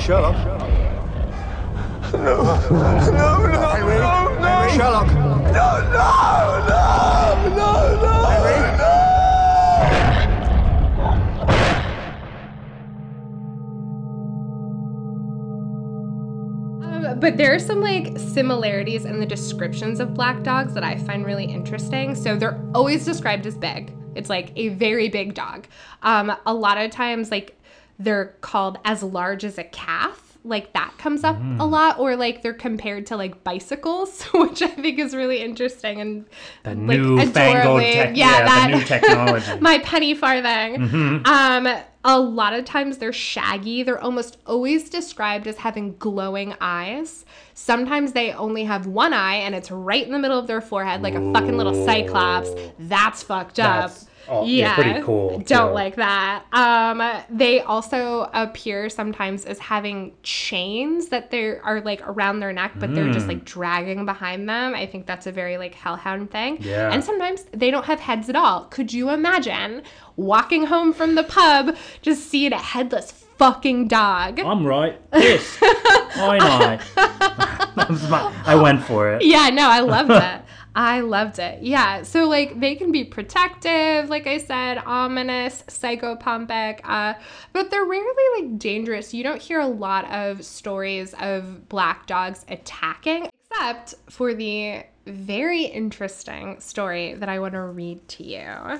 [0.03, 0.35] Sherlock.
[2.11, 2.43] No.
[2.59, 2.91] No,
[3.21, 3.99] no, Henry.
[3.99, 4.67] no, no.
[4.75, 5.07] Sherlock.
[5.13, 6.11] No, no,
[6.67, 8.16] no, no, no.
[17.19, 21.25] But there are some like similarities in the descriptions of black dogs that I find
[21.25, 22.15] really interesting.
[22.15, 23.93] So they're always described as big.
[24.15, 25.67] It's like a very big dog.
[26.01, 27.59] Um, a lot of times, like
[27.99, 30.23] they're called as large as a calf.
[30.43, 34.67] Like that comes up a lot, or like they're compared to like bicycles, which I
[34.69, 36.25] think is really interesting and
[36.63, 37.35] The like, newfangled
[37.81, 39.59] adorably- tech, yeah, the new technology.
[39.59, 40.77] my penny farthing.
[40.77, 41.27] Mhm.
[41.27, 43.83] Um, a lot of times they're shaggy.
[43.83, 47.25] They're almost always described as having glowing eyes.
[47.53, 51.01] Sometimes they only have one eye and it's right in the middle of their forehead,
[51.01, 52.49] like a fucking little cyclops.
[52.79, 53.89] That's fucked up.
[53.89, 55.73] That's- oh, yeah, pretty cool, Don't too.
[55.73, 56.43] like that.
[56.51, 62.73] Um, they also appear sometimes as having chains that they are like around their neck,
[62.75, 63.29] but they're just Mm.
[63.29, 64.75] like dragging behind them.
[64.75, 66.57] I think that's a very like hellhound thing.
[66.61, 66.91] Yeah.
[66.91, 68.65] And sometimes they don't have heads at all.
[68.65, 69.81] Could you imagine
[70.15, 74.39] walking home from the pub just seeing a headless fucking dog?
[74.39, 74.99] I'm right.
[75.13, 75.57] Yes.
[76.15, 76.81] Why not?
[77.75, 79.23] That was my- I went for it.
[79.23, 80.41] Yeah, no, I loved it.
[80.75, 81.63] I loved it.
[81.63, 82.03] Yeah.
[82.03, 87.15] So like they can be protective, like I said, ominous, psychopompic, uh,
[87.51, 89.11] but they're rarely like dangerous.
[89.11, 95.63] You don't hear a lot of stories of black dogs attacking, except for the very
[95.63, 98.79] interesting story that I want to read to you.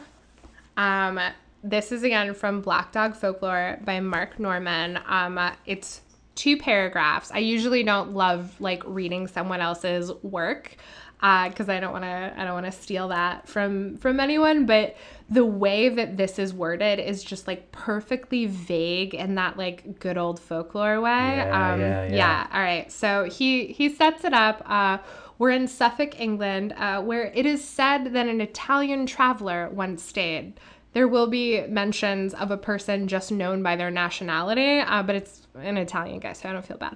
[0.78, 1.20] Um,
[1.64, 5.00] this is again from Black Dog Folklore by Mark Norman.
[5.08, 6.02] Um, uh, it's
[6.36, 7.32] two paragraphs.
[7.34, 10.78] I usually don't love like reading someone else's work
[11.20, 12.34] because I don't want to.
[12.38, 14.66] I don't want to steal that from from anyone.
[14.66, 14.96] But
[15.30, 20.18] the way that this is worded is just like perfectly vague in that like good
[20.18, 21.38] old folklore way.
[21.38, 22.48] Yeah, um, yeah, yeah.
[22.54, 22.92] All right.
[22.92, 24.62] So he he sets it up.
[24.66, 25.00] Uh,
[25.40, 30.60] we're in Suffolk, England, uh, where it is said that an Italian traveler once stayed.
[30.98, 35.46] There will be mentions of a person just known by their nationality, uh, but it's
[35.54, 36.96] an Italian guy, so I don't feel bad.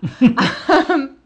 [0.90, 1.18] um,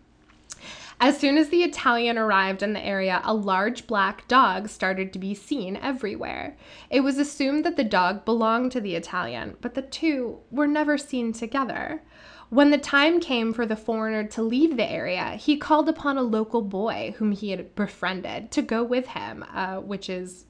[1.00, 5.20] as soon as the Italian arrived in the area, a large black dog started to
[5.20, 6.58] be seen everywhere.
[6.90, 10.98] It was assumed that the dog belonged to the Italian, but the two were never
[10.98, 12.04] seen together.
[12.50, 16.24] When the time came for the foreigner to leave the area, he called upon a
[16.24, 20.44] local boy whom he had befriended to go with him, uh, which is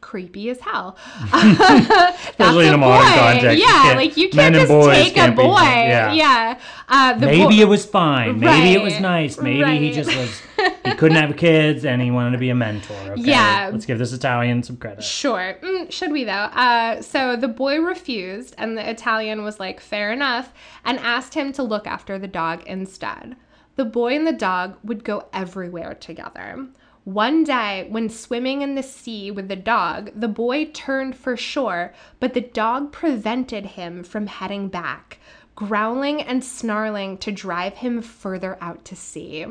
[0.00, 0.96] creepy as hell.
[1.32, 3.58] Especially in a modern context.
[3.58, 5.60] Yeah, can't- like you can't just take a can't be- boy.
[5.60, 6.12] yeah.
[6.12, 6.60] yeah.
[6.88, 8.40] Uh, the Maybe bo- it was fine.
[8.40, 9.38] Maybe it was nice.
[9.40, 10.42] Maybe he just was.
[10.84, 12.94] He couldn't have kids, and he wanted to be a mentor.
[13.12, 13.22] Okay?
[13.22, 13.70] Yeah.
[13.72, 15.02] Let's give this Italian some credit.
[15.02, 15.56] Sure.
[15.62, 16.32] Mm, should we though?
[16.32, 20.52] Uh, so the boy refused, and the Italian was like, fair enough,
[20.84, 23.36] and asked him to look after the dog instead.
[23.76, 26.66] The boy and the dog would go everywhere together.
[27.04, 31.94] One day, when swimming in the sea with the dog, the boy turned for shore,
[32.20, 35.18] but the dog prevented him from heading back,
[35.54, 39.46] growling and snarling to drive him further out to sea.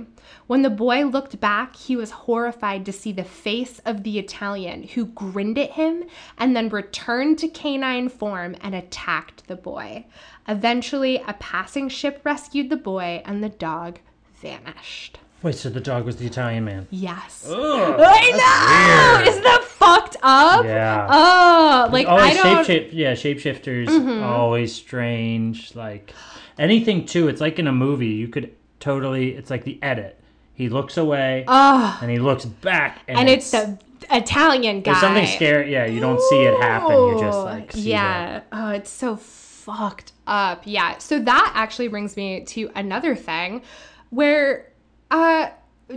[0.45, 4.83] When the boy looked back, he was horrified to see the face of the Italian,
[4.83, 6.03] who grinned at him
[6.37, 10.05] and then returned to canine form and attacked the boy.
[10.47, 13.97] Eventually, a passing ship rescued the boy, and the dog
[14.35, 15.17] vanished.
[15.41, 16.85] Wait, so the dog was the Italian man?
[16.91, 17.45] Yes.
[17.49, 19.17] Ugh, I know.
[19.19, 19.27] weird.
[19.29, 20.65] Isn't that fucked up?
[20.65, 21.07] Yeah.
[21.09, 22.65] Oh, like I always don't.
[22.65, 24.21] shape, yeah, shapeshifters Mhm.
[24.23, 25.73] always strange.
[25.75, 26.13] Like
[26.57, 27.29] anything too.
[27.29, 28.07] It's like in a movie.
[28.07, 29.29] You could totally.
[29.35, 30.19] It's like the edit.
[30.55, 31.97] He looks away, Oh.
[32.01, 33.77] and he looks back, and, and it's the
[34.11, 34.91] Italian guy.
[34.91, 35.71] there's something scary.
[35.71, 36.91] Yeah, you don't see it happen.
[36.91, 38.41] You just like see yeah.
[38.51, 40.63] Oh, it's so fucked up.
[40.65, 40.97] Yeah.
[40.97, 43.61] So that actually brings me to another thing
[44.09, 44.65] where
[45.11, 45.49] uh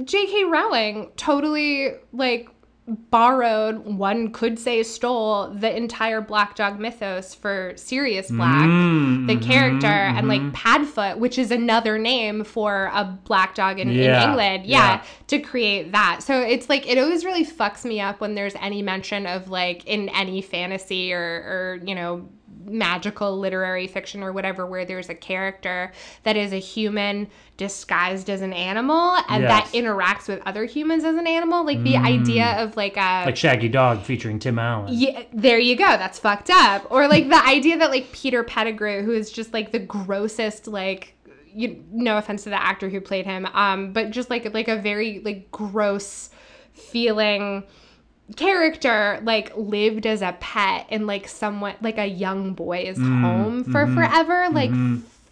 [0.05, 0.45] J.K.
[0.45, 2.49] Rowling totally like
[3.11, 9.37] borrowed, one could say stole the entire Black Dog mythos for Sirius Black, Mm, the
[9.37, 10.41] mhm, character, and like.
[10.53, 14.67] Padfoot, which is another name for a black dog in, Yeah, in England.
[14.67, 15.03] Yeah, yeah.
[15.29, 16.23] to create that.
[16.23, 19.85] So it's like it always really fucks me up when there's any mention of like
[19.87, 22.29] in any fantasy or or you know
[22.65, 28.41] magical literary fiction or whatever where there's a character that is a human disguised as
[28.41, 29.71] an animal and Yes.
[29.71, 33.37] that interacts with other humans as an animal like the idea of like a Like
[33.37, 34.89] Shaggy Dog featuring Tim Allen.
[34.93, 35.85] yeah, there you go.
[35.85, 36.87] That's fucked up.
[36.91, 41.15] Or like the idea that like Peter Pettigrew, who is just like the grossest, like,
[41.55, 44.77] you, no offense to the actor who played him, um, but just like like a
[44.77, 46.31] very like gross
[46.73, 47.63] feeling
[48.37, 53.87] character like lived as a pet in like somewhat like a young boy's home for
[53.89, 54.71] forever like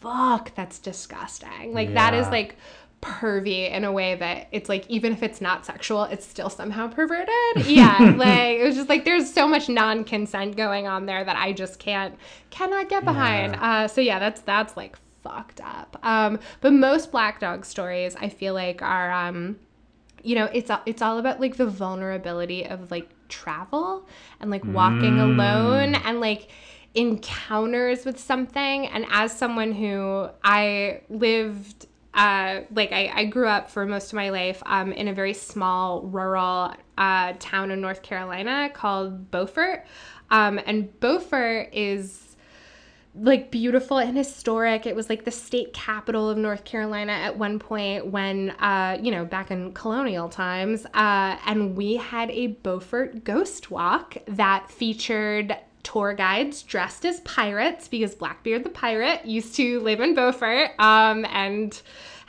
[0.01, 1.73] fuck that's disgusting.
[1.75, 2.57] Like that is like
[3.03, 6.89] pervy in a way that it's like even if it's not sexual it's still somehow
[6.89, 7.29] perverted.
[7.67, 11.53] Yeah like it was just like there's so much non-consent going on there that i
[11.53, 12.17] just can't
[12.51, 13.57] cannot get behind.
[13.57, 15.99] Uh so yeah that's that's like fucked up.
[16.03, 19.57] Um but most black dog stories i feel like are um
[20.23, 24.07] you know it's it's all about like the vulnerability of like travel
[24.41, 26.49] and like walking alone and like
[26.95, 33.71] encounters with something and as someone who i lived uh, like I, I grew up
[33.71, 38.03] for most of my life um, in a very small rural uh, town in North
[38.03, 39.87] Carolina called Beaufort.
[40.31, 42.30] Um, and Beaufort is
[43.15, 44.87] like beautiful and historic.
[44.87, 49.11] It was like the state capital of North Carolina at one point when, uh, you
[49.11, 50.87] know, back in colonial times.
[50.95, 57.89] Uh, and we had a Beaufort ghost walk that featured tour guides dressed as pirates
[57.89, 61.81] because Blackbeard the pirate used to live in Beaufort um, and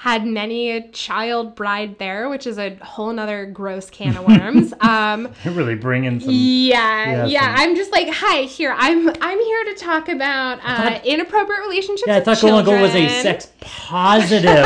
[0.02, 4.74] had many a child bride there, which is a whole nother gross can of worms.
[4.82, 6.30] um, really bringing some.
[6.32, 7.56] yeah, Yeah, yeah.
[7.56, 8.74] some- I'm just like, hi, here.
[8.76, 12.08] I'm I'm here to talk about uh, thought- inappropriate relationships.
[12.08, 14.66] Yeah, I thought and Goal was a sex positive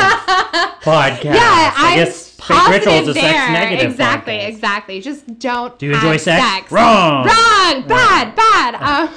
[0.80, 1.24] podcast.
[1.34, 3.50] Yeah, I I'm guess Fake Ritual is a positive sex there.
[3.52, 3.90] negative.
[3.90, 4.48] Exactly, podcast.
[4.48, 5.00] exactly.
[5.02, 5.78] Just don't.
[5.78, 6.72] Do you enjoy have sex?
[6.72, 7.26] Wrong.
[7.26, 7.86] Wrong.
[7.86, 8.34] Bad.
[8.34, 9.10] Bad.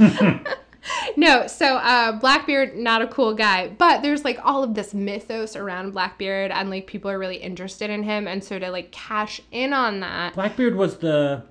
[0.00, 0.44] Um,
[1.16, 5.56] no, so uh, Blackbeard, not a cool guy, but there's like all of this mythos
[5.56, 9.40] around Blackbeard, and like people are really interested in him, and so to like cash
[9.52, 11.42] in on that, Blackbeard was the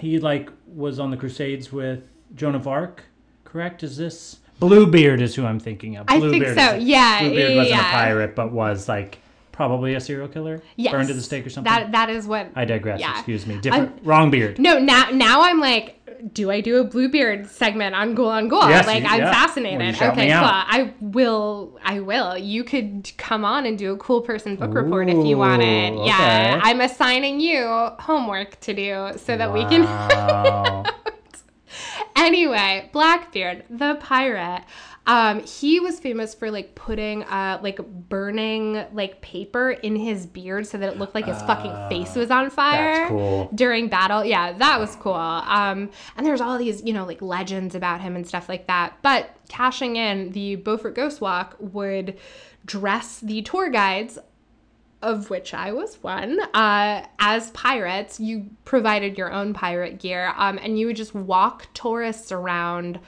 [0.00, 3.04] he like was on the Crusades with Joan of Arc,
[3.44, 3.82] correct?
[3.82, 6.06] Is this Bluebeard is who I'm thinking of.
[6.08, 7.88] I think Bluebeard so, is- yeah, Bluebeard wasn't yeah.
[7.88, 9.18] a pirate, but was like
[9.52, 10.62] probably a serial killer.
[10.76, 11.72] yes, Burned to the stake or something.
[11.72, 13.00] That that is what I digress.
[13.00, 13.14] yeah.
[13.14, 13.58] Excuse me.
[13.58, 14.00] Different.
[14.04, 14.58] wrong beard.
[14.58, 15.97] No, now now I'm like,
[16.32, 18.68] do I do a Bluebeard segment on Ghoul on Ghoul?
[18.68, 19.32] Yes, like you- I'm yeah.
[19.32, 19.94] fascinated.
[19.94, 20.44] Okay, cool.
[20.44, 21.78] I will.
[21.82, 22.36] I will.
[22.36, 25.94] You could come on and do a cool person book report if you wanted.
[25.94, 26.60] Ooh, Yeah.
[26.62, 27.64] I'm assigning you
[27.98, 29.82] homework to do so that we can.
[32.18, 34.64] Anyway, Blackbeard, the pirate.
[35.06, 37.78] Um, he was famous for like putting uh like
[38.10, 42.30] burning like paper in his beard so that it looked like his fucking face was
[42.30, 43.50] on fire Ah, that's cool.
[43.54, 44.22] during battle.
[44.24, 45.14] Yeah, that was cool.
[45.14, 48.98] Um, and there's all these, you know, like legends about him and stuff like that.
[49.00, 52.18] But cashing in, the Beaufort Ghost Walk would
[52.66, 54.18] dress the tour guides
[55.02, 60.58] of which I was one, uh, as pirates, you provided your own pirate gear, um,
[60.58, 62.98] and you would just walk tourists around,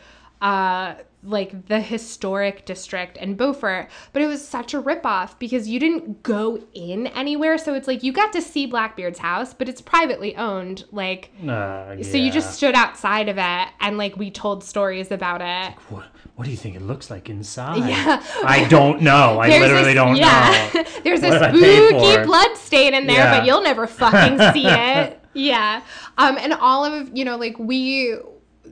[0.40, 3.88] uh, like the historic district in Beaufort.
[4.14, 7.58] But it was such a ripoff because you didn't go in anywhere.
[7.58, 10.84] So it's like you got to see Blackbeard's house, but it's privately owned.
[10.92, 15.42] Like, Uh, so you just stood outside of it, and like we told stories about
[15.42, 15.74] it.
[15.90, 17.86] What, what do you think it looks like inside?
[17.86, 18.22] Yeah.
[18.42, 19.40] I don't know.
[19.40, 20.70] I There's literally a- don't yeah.
[20.74, 20.84] know.
[21.04, 23.38] There's What a spooky blood stain in there, Yeah.
[23.38, 25.18] but you'll never fucking see it.
[25.34, 25.82] Yeah.
[26.16, 28.16] Um, and all of you know, like we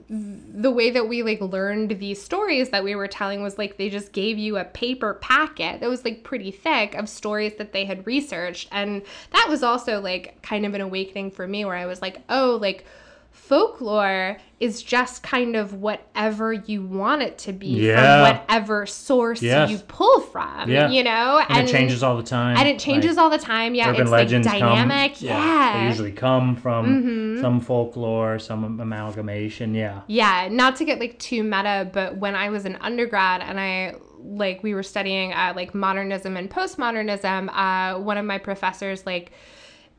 [0.09, 3.89] the way that we like learned these stories that we were telling was like they
[3.89, 7.85] just gave you a paper packet that was like pretty thick of stories that they
[7.85, 8.69] had researched.
[8.71, 12.21] And that was also like kind of an awakening for me where I was like
[12.27, 12.85] oh like
[13.49, 17.95] folklore is just kind of whatever you want it to be Yeah.
[18.25, 19.71] from whatever source Yes.
[19.71, 20.89] you pull from Yeah.
[20.89, 22.57] you know And, it changes all the time.
[22.57, 25.27] and it changes Like, all the time yeah urban it's legends like dynamic come.
[25.27, 25.79] yeah, Mm-hmm.
[25.81, 29.73] They usually come from some folklore, some amalgamation.
[29.73, 30.01] Yeah.
[30.07, 33.95] Yeah, not to get like too meta, but when I was an undergrad and I
[34.21, 39.31] like we were studying uh, like modernism and postmodernism, uh, one of my professors like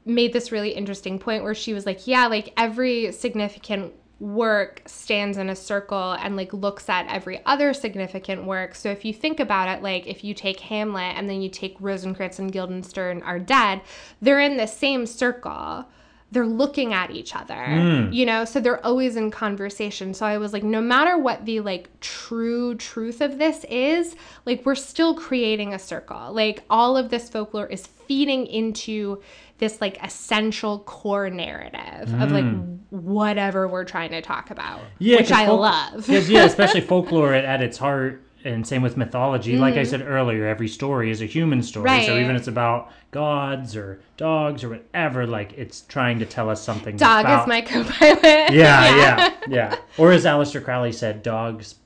[0.04, 5.38] made this really interesting point where she was like, yeah, like every significant work stands
[5.38, 8.74] in a circle and like looks at every other significant work.
[8.74, 11.76] So if you think about it, like if you take Hamlet and then you take
[11.80, 13.80] Rosencrantz and Guildenstern are dead,
[14.20, 15.86] they're in the same circle.
[16.32, 18.12] They're looking at each other, hmm.
[18.12, 20.14] you know, so they're always in conversation.
[20.14, 24.14] So I was like, no matter what the like true truth of this is,
[24.46, 26.32] like we're still creating a circle.
[26.32, 29.20] Like all of this folklore is feeding into
[29.60, 32.44] this like essential core narrative of like
[32.90, 36.08] whatever we're trying to talk about, Yeah, which I folk- love.
[36.08, 39.56] yeah, especially folklore at, at its heart, and same with mythology.
[39.58, 39.86] Like I Mhm.
[39.86, 41.84] said earlier, every story is a human story.
[41.84, 42.06] Right.
[42.06, 46.48] So even if it's about gods or dogs or whatever, like it's trying to tell
[46.50, 46.96] us something.
[46.96, 47.42] Dog about...
[47.42, 48.22] is my co-pilot.
[48.24, 51.76] Yeah, yeah, yeah, Or as Aleister Crowley said, dogs.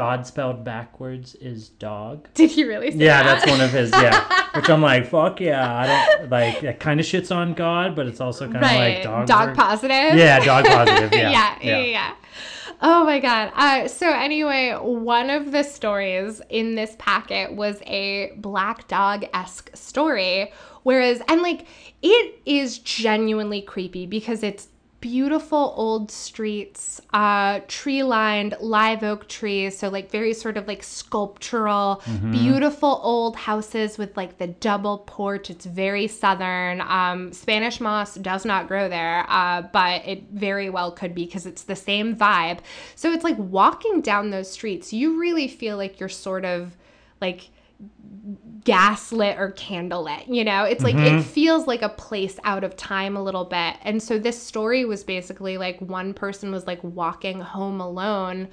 [0.00, 2.26] God spelled backwards is dog.
[2.34, 3.40] Did he really say Yeah, that?
[3.40, 3.90] that's one of his.
[3.90, 5.76] Yeah, which I'm like, fuck yeah.
[5.78, 5.86] I
[6.16, 6.62] don't like.
[6.62, 8.94] It kind of shits on God, but it's also kind of right.
[8.94, 9.90] like dogs dog are- positive.
[10.16, 11.12] Yeah, dog positive.
[11.20, 12.14] Yeah, yeah, yeah, yeah.
[12.80, 13.52] Oh my god.
[13.54, 19.70] Uh, so anyway, one of the stories in this packet was a black dog esque
[19.74, 20.50] story,
[20.82, 21.66] whereas and like
[22.00, 24.68] it is genuinely creepy because it's
[25.00, 30.82] beautiful old streets, uh, tree lined live oak trees, so like very sort of like
[30.82, 32.32] sculptural, Mhm.
[32.32, 35.48] beautiful old houses with like the double porch.
[35.50, 36.80] It's very southern.
[36.82, 41.46] Um, Spanish moss does not grow there, uh, but it very well could be because
[41.46, 42.58] it's the same vibe.
[42.94, 46.76] So it's like walking down those streets, you really feel like you're sort of
[47.20, 47.50] like
[48.64, 50.64] gaslit or candlelit you know?
[50.64, 51.20] It's like Mhm.
[51.20, 53.76] it feels like a place out of time a little bit.
[53.82, 58.48] And so this story was basically like one person was like walking home alone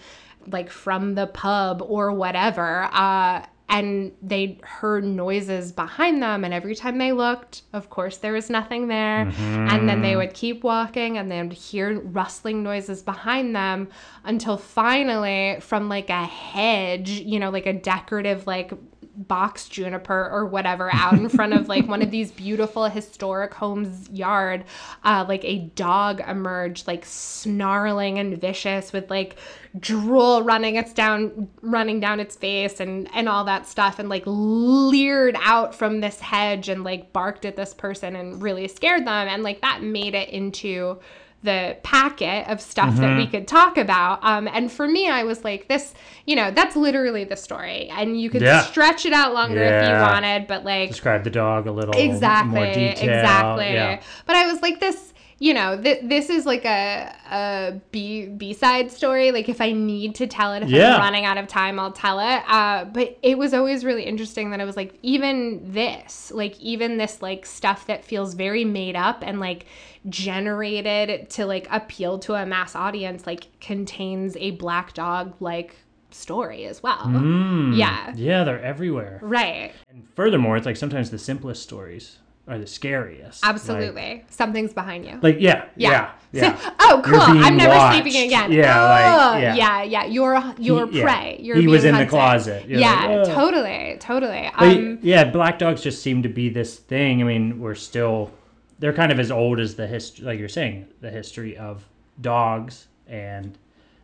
[0.49, 6.45] like from the pub or whatever uh and they heard noises behind them.
[6.45, 9.30] And every time they looked of course there was nothing there.
[9.38, 13.89] And then they would keep walking and they would hear rustling noises behind them
[14.23, 18.71] until finally from like a hedge you know like a decorative like
[19.18, 24.07] box juniper or whatever out in front of like one of these beautiful historic homes
[24.11, 24.63] yard
[25.03, 29.36] uh like a dog emerged like snarling and vicious with like
[29.80, 34.24] drool running its down running down its face and and all that stuff and like
[34.26, 39.28] leered out from this hedge and like barked at this person and really scared them
[39.28, 40.99] and like that made it into
[41.47, 43.31] the packet of stuff that we Mhm.
[43.31, 45.93] could talk about um and for me I was like this
[46.25, 48.61] you know that's literally the story and you could Yeah.
[48.61, 52.51] stretch it out longer if you wanted but like Describe the dog a little exactly
[52.59, 53.09] more detail.
[53.09, 53.99] exactly Yeah.
[54.25, 55.06] but i was like this
[55.39, 60.15] you know th- this is like a a b b-side story like if i need
[60.15, 60.95] to tell it if Yeah.
[60.95, 64.49] i'm running out of time i'll tell it uh but it was always really interesting
[64.49, 68.95] that i was like even this like even this like stuff that feels very made
[68.95, 69.65] up and like
[70.09, 75.75] generated to like appeal to a mass audience like contains a black dog like
[76.09, 77.77] story as well Mm.
[77.77, 79.19] yeah Yeah, they're everywhere.
[79.21, 82.17] right And furthermore, it's like sometimes the simplest stories
[82.47, 83.43] are the scariest.
[83.43, 84.25] Like- Absolutely.
[84.29, 85.19] Something's behind you.
[85.21, 86.57] Like, yeah, yeah, yeah.
[86.57, 87.19] So- oh, cool.
[87.19, 88.01] I'm never watched.
[88.03, 88.51] sleeping again.
[88.51, 89.55] Yeah, oh, like, yeah.
[89.55, 90.05] yeah, yeah.
[90.05, 91.37] You're you're He- prey.
[91.41, 92.67] You're He was in the closet.
[92.67, 94.49] You're yeah, like, totally, totally.
[94.57, 97.21] But Um, yeah, black dogs just seem to be this thing.
[97.21, 98.31] I mean, we're still
[98.79, 101.83] they're kind of as old as the history, like you're saying, the history of
[102.21, 103.57] dogs and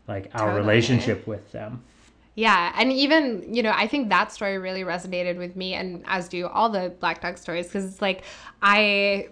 [0.07, 0.59] like our Totally.
[0.61, 1.83] relationship with them.
[2.35, 6.27] Yeah, and even you know, I think that story really resonated with me, and as
[6.27, 8.23] do all the Black Dog stories, because it's like
[8.61, 9.27] I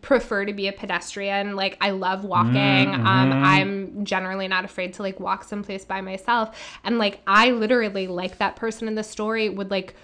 [0.00, 1.56] prefer to be a pedestrian.
[1.56, 2.88] Like I love walking.
[2.94, 3.42] Um, Mhm.
[3.44, 8.38] I'm generally not afraid to like walk someplace by myself, and like I literally, like
[8.38, 9.94] that person in the story, would like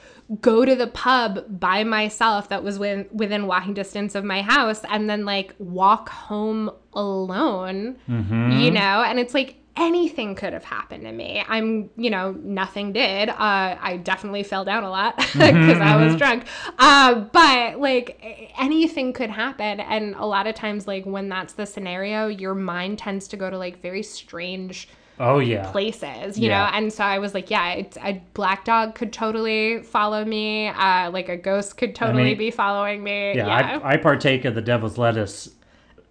[0.43, 4.83] go to the pub by myself that was within within walking distance of my house,
[4.91, 8.61] and then like walk home alone Mhm.
[8.63, 11.43] you know and it's like anything could have happened to me.
[11.49, 13.29] I'm you know nothing did.
[13.29, 16.19] Uh i definitely fell down a lot because i was mhm.
[16.19, 16.45] drunk.
[16.79, 18.21] Uh but like
[18.59, 19.81] anything could happen.
[19.81, 23.49] And a lot of times like when that's the scenario your mind tends to go
[23.51, 24.89] to like very strange
[25.21, 25.71] Oh yeah.
[25.73, 26.59] places you Yeah.
[26.71, 30.69] know and so i was like yeah it's a black dog could totally follow me.
[30.69, 34.45] Uh like a ghost could totally mean, be following me Yeah, yeah, I, I partake
[34.45, 35.51] of the devil's lettuce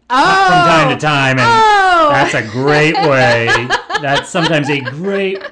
[0.10, 1.00] oh from time to oh!
[1.10, 2.10] time, and Oh!
[2.12, 3.48] that's a great way.
[4.02, 5.44] that's sometimes a great.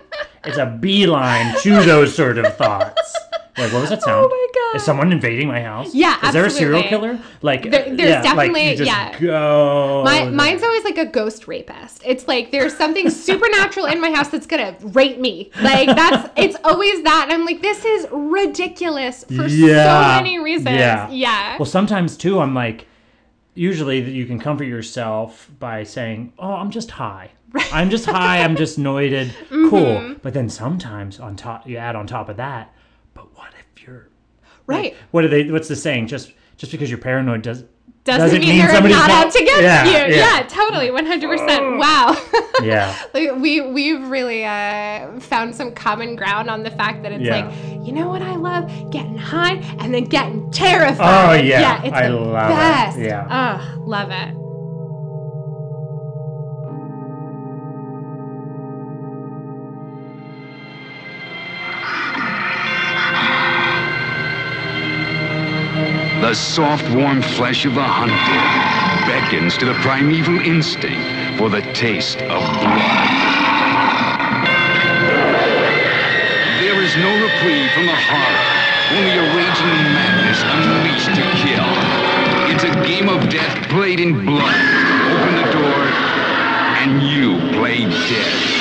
[0.43, 3.17] It's a beeline to those sort of thoughts.
[3.57, 4.25] Like, what was that sound?
[4.25, 4.75] Oh my God.
[4.75, 5.95] Is someone invading my house?
[5.95, 7.17] Yeah, Is there a serial killer?
[7.41, 9.17] Like, There- uh, there's yeah, like, definitely- just yeah.
[9.17, 10.01] Go.
[10.03, 12.01] My, mine's always like a ghost rapist.
[12.05, 15.51] It's like there's something supernatural in my house that's gonna rape me.
[15.61, 20.75] Like that's it's always that, and I'm like, this is ridiculous for so many reasons.
[20.75, 21.09] Yeah.
[21.09, 21.57] Yeah.
[21.57, 22.87] Well, sometimes too, I'm like,
[23.55, 27.31] usually that you can comfort yourself by saying, "Oh, I'm just high.
[27.71, 28.43] I'm just high.
[28.43, 29.33] I'm just noited.
[29.49, 30.21] Cool." Mhm.
[30.21, 32.73] But then sometimes on top, you add on top of that,
[33.13, 34.09] but what if you're
[34.67, 34.95] right.
[35.11, 35.49] what are they?
[35.49, 36.07] What's the saying?
[36.07, 37.63] Just just because you're paranoid does
[38.05, 40.15] Doesn't, mean, they're not out to get yeah, you.
[40.15, 40.37] Yeah.
[40.37, 41.79] Yeah, totally, 100%.
[41.79, 42.15] Wow.
[42.63, 42.95] Yeah.
[43.13, 47.47] like we we've really uh, found some common ground on the fact that it's Yeah.
[47.47, 51.39] like you know what I love getting high and then getting terrified.
[51.39, 51.83] Oh, yeah.
[51.83, 53.03] it's I the love it.
[53.07, 53.27] Yeah.
[53.29, 54.44] Ugh, love it.
[66.25, 68.17] The soft, warm flesh of the hunted
[69.05, 73.09] beckons to the primeval instinct for the taste of blood.
[76.65, 78.41] There is no reprieve from the horror,
[78.97, 81.69] only a raging madness unleashed to kill.
[82.49, 84.57] It's a game of death played in blood.
[85.13, 85.83] Open the door,
[86.81, 88.54] and you play dead.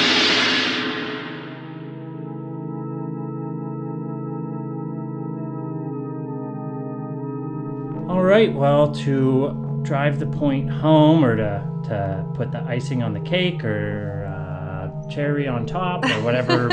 [8.35, 13.21] Right, well, to drive the point home or to, to put the icing on the
[13.21, 16.69] cake or uh, cherry on top or whatever,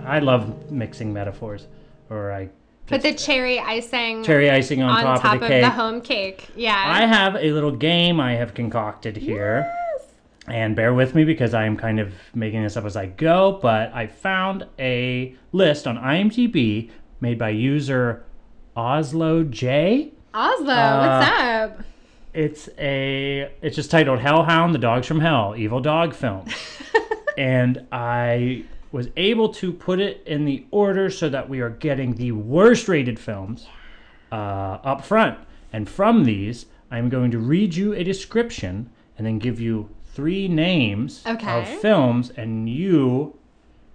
[0.06, 1.66] I love mixing metaphors.
[2.08, 2.50] Or I
[2.86, 5.64] Put the cherry icing cherry icing on, top, of the cake.
[5.64, 6.48] home cake.
[6.54, 6.76] Yeah.
[6.76, 9.72] I have a little game I have concocted here.
[10.46, 13.58] And bear with me because I am kind of making this up as I go,
[13.62, 16.90] but I found a list on IMDb
[17.20, 18.24] made by user
[18.76, 20.12] Oslo J.
[20.34, 21.86] Oslo, Uh, what's up?
[22.32, 26.46] It's a it's just titled Hellhound: The Dogs from Hell, Evil Dog Film.
[27.36, 32.14] and I was able to put it in the order so that we are getting
[32.14, 33.66] the worst rated films
[34.30, 35.38] uh, up front.
[35.72, 40.46] And from these, I'm going to read you a description and then give you three
[40.48, 41.22] names
[41.62, 43.34] of films, and you,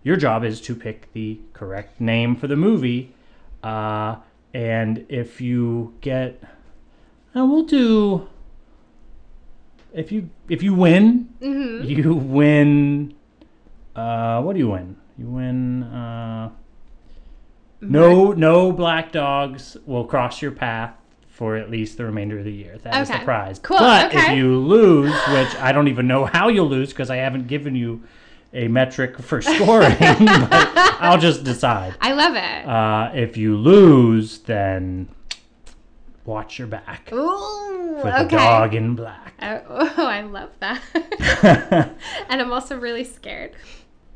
[0.04, 3.14] your job is to pick the correct name for the movie.
[3.62, 4.18] Uh,
[4.54, 6.42] and if you get,
[7.36, 8.28] uh, we'll do.
[9.94, 11.88] If you if you win, Mhm.
[11.88, 13.14] you win.
[13.96, 14.96] Uh, what do you win?
[15.18, 15.84] You win.
[15.84, 16.50] Uh,
[17.82, 20.94] no, no black dogs will cross your path
[21.30, 22.78] for at least the remainder of the year.
[22.84, 23.20] That is Okay.
[23.20, 23.60] the prize.
[23.60, 24.32] Cool, But okay.
[24.32, 27.76] if you lose, which I don't even know how you'll lose because I haven't given
[27.76, 28.02] you
[28.54, 31.96] a metric for scoring, but I'll just decide.
[32.02, 32.68] I love it.
[32.68, 35.10] Uh, if you lose, then
[36.28, 38.36] watch your back Ooh, for the okay.
[38.36, 39.34] dog in black.
[39.42, 39.62] Oh,
[39.98, 40.82] oh, I love that.
[42.30, 43.54] and I'm also really scared.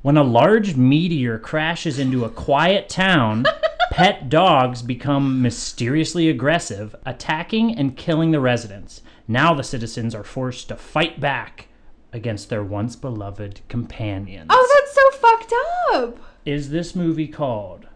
[0.01, 3.45] When a large meteor crashes into a quiet town,
[3.91, 9.01] pet dogs become mysteriously aggressive, attacking and killing the residents.
[9.27, 11.67] Now the citizens are forced to fight back
[12.13, 14.47] against their once beloved companions.
[14.49, 15.53] Oh, that's so fucked
[15.93, 16.17] up.
[16.45, 17.87] Is this movie called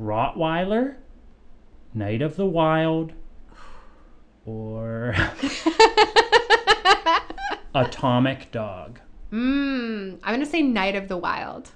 [0.00, 0.96] Rottweiler,
[1.94, 3.12] Night of the Wild,
[4.44, 5.14] or
[7.74, 9.00] Atomic Dog?
[9.32, 10.18] Mmm.
[10.22, 11.70] I'm gonna say Night of the Wild.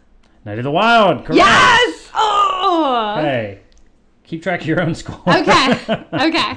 [0.45, 1.37] Night of the Wild, correct.
[1.37, 2.11] Yes!
[2.15, 3.17] Oh!
[3.21, 3.61] Hey,
[4.25, 5.21] keep track of your own score.
[5.27, 6.05] Okay.
[6.13, 6.57] Okay.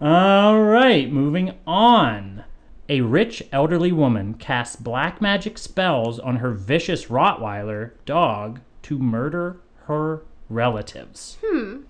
[0.00, 2.44] All right, moving on.
[2.90, 9.60] A rich elderly woman casts black magic spells on her vicious Rottweiler dog to murder
[9.84, 11.38] her relatives.
[11.40, 11.82] Hmm.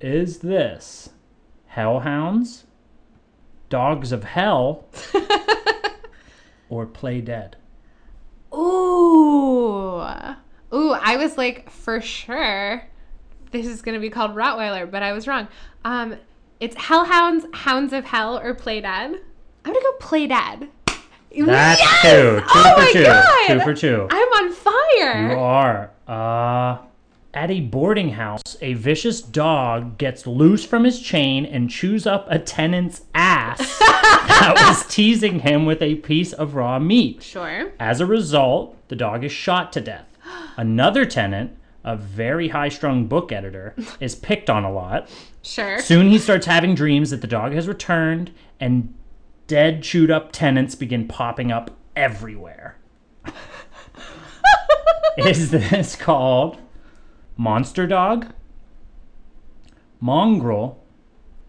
[0.00, 1.10] Is this
[1.76, 2.64] Hellhounds,
[3.68, 4.86] Dogs of Hell,
[6.68, 7.54] or Play Dead?
[8.52, 10.02] Ooh.
[10.74, 12.88] Ooh, I was like, for sure,
[13.52, 15.46] this is going to be called Rottweiler, but I was wrong.
[15.84, 16.16] Um,
[16.58, 19.20] it's Hellhounds, Hounds of Hell, or Play Dead.
[19.64, 20.68] I'm to go Play Dead.
[20.86, 22.02] That's Yes!
[22.02, 22.40] two.
[22.40, 23.02] Two oh for my two.
[23.04, 23.46] God!
[23.46, 24.08] Two for two.
[24.10, 25.30] I'm on fire.
[25.32, 25.90] You are.
[26.08, 26.78] Uh,
[27.32, 32.26] at a boarding house, a vicious dog gets loose from his chain and chews up
[32.28, 37.22] a tenant's ass that was teasing him with a piece of raw meat.
[37.22, 37.70] Sure.
[37.78, 40.06] As a result, the dog is shot to death.
[40.56, 45.08] Another tenant, a very high strung book editor, is picked on a lot.
[45.42, 45.78] Sure.
[45.78, 48.92] Soon he starts having dreams that the dog has returned and
[49.50, 52.76] dead, chewed up tenants begin popping up everywhere.
[55.18, 56.58] Is this called
[57.36, 58.32] Monster Dog,
[60.00, 60.80] Mongrel,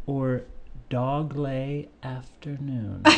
[0.08, 0.42] or
[0.90, 3.04] Dog Lay Afternoon?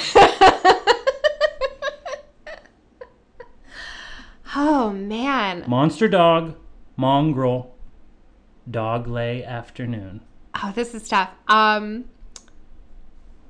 [4.55, 5.63] Oh, man.
[5.65, 6.55] Monster Dog,
[6.95, 7.73] Mongrel,
[8.69, 10.21] Dog Lay Afternoon.
[10.61, 11.31] Oh, this is tough.
[11.47, 12.05] Um,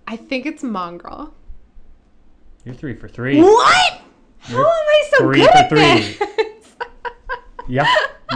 [0.08, 1.34] I think it's Mongrel.
[2.66, 3.42] You're three for three.
[3.42, 4.02] What?
[4.40, 5.80] How You're am I so three good for at three.
[5.80, 6.18] this?
[7.66, 7.88] Yep,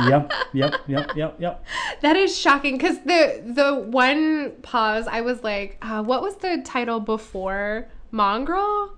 [0.07, 1.65] yep, yep, yep, yep, yep.
[2.01, 6.61] That is shocking because the the one pause I was like, uh, what was the
[6.63, 8.93] title before Mongrel?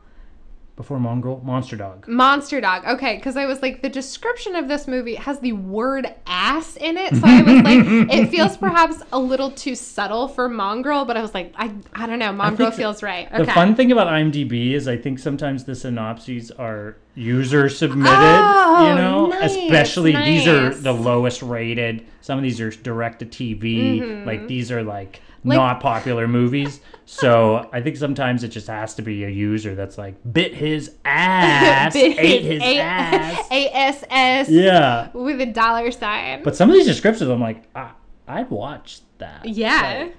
[0.80, 1.42] Before Mongrel?
[1.44, 2.08] Monster Dog.
[2.08, 2.86] Monster Dog.
[2.88, 6.96] Okay, because I was like, the description of this movie has the word ass in
[6.96, 7.14] it.
[7.18, 11.22] So I was like, it feels perhaps a little too subtle for Mongrel, but I
[11.22, 12.32] was like, I, I don't know.
[12.32, 13.30] Mongrel feels right.
[13.30, 18.88] The fun thing about IMDb is I think sometimes the synopses are user submitted, Oh,
[18.88, 22.06] you know, nice, especially these are the lowest rated.
[22.22, 24.00] Some of these are direct to TV.
[24.00, 24.26] Mhm.
[24.26, 26.82] Like these are like, Like- not popular movies.
[27.06, 30.96] So I think sometimes it just has to be a user that's like bit his
[31.06, 33.48] ass, ate his A- ass.
[33.52, 34.50] ASS.
[34.50, 35.10] Yeah.
[35.14, 36.44] With a dollar sign.
[36.44, 37.92] But some of these descriptions, I'm like, I,
[38.28, 39.46] I'd watch that.
[39.46, 40.10] yeah.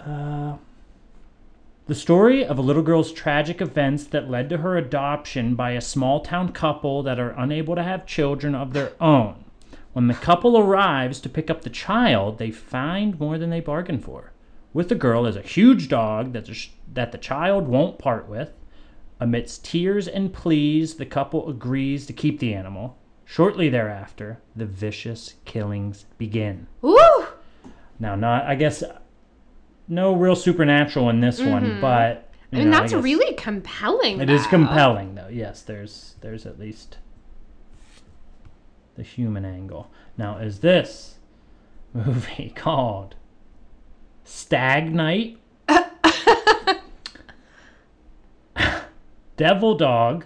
[0.00, 0.56] Uh,
[1.86, 5.80] the story of a little girl's tragic events that led to her adoption by a
[5.80, 9.44] small town couple that are unable to have children of their own.
[9.92, 14.04] When the couple arrives to pick up the child, they find more than they bargained
[14.04, 14.32] for.
[14.76, 18.52] With the girl is a huge dog that the, that the child won't part with.
[19.18, 22.98] Amidst tears and pleas, the couple agrees to keep the animal.
[23.24, 26.66] Shortly thereafter, the vicious killings begin.
[26.82, 26.98] Woo!
[27.98, 28.84] Now, not I guess
[29.88, 31.80] no real supernatural in this one, Mhm.
[31.80, 34.20] but I mean, know, that's guess really compelling.
[34.20, 34.50] It is though.
[34.50, 35.28] compelling, though.
[35.28, 36.98] Yes, there's there's at least
[38.94, 39.90] the human angle.
[40.18, 41.14] Now, is this
[41.94, 43.14] movie called
[44.26, 45.38] Stag Night?
[49.36, 50.24] Devil Dog,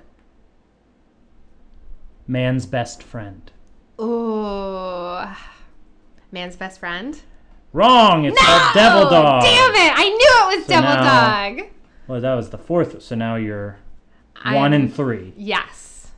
[2.26, 3.50] Man's Best Friend.
[4.00, 5.18] Ooh.
[6.32, 7.20] Man's best friend?
[7.72, 8.24] Wrong!
[8.24, 9.42] It's called Devil Dog.
[9.42, 9.92] Damn it!
[9.96, 11.66] I knew it was So Devil now- Dog.
[12.06, 13.78] Well, that was the fourth, so now you're
[14.36, 15.34] I'm- one and three.
[15.36, 16.12] Yes.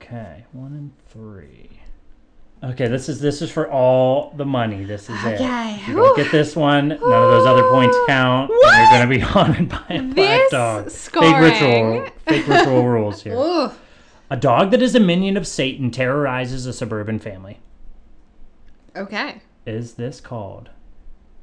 [0.00, 1.73] Okay, one and three.
[2.64, 4.84] Okay, this is this is for all the money.
[4.84, 5.34] This is it.
[5.34, 8.50] Okay, If you don't get this one, none of those other points count.
[8.50, 10.90] And you're gonna be haunted by a black This dog.
[10.90, 13.34] Fake ritual, fake ritual rules here.
[13.34, 13.70] Ooh.
[14.30, 17.60] A dog that is a minion of Satan terrorizes a suburban family.
[18.96, 19.42] Okay.
[19.66, 20.70] Is this called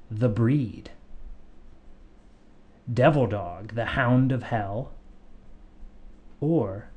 [0.09, 0.89] the breed?
[2.91, 4.91] Devil Dog, the Hound of Hell,
[6.39, 6.89] or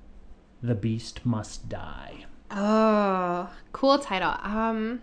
[0.62, 2.25] The Beast Must Die?
[2.55, 4.35] Oh, cool title.
[4.43, 5.03] Um,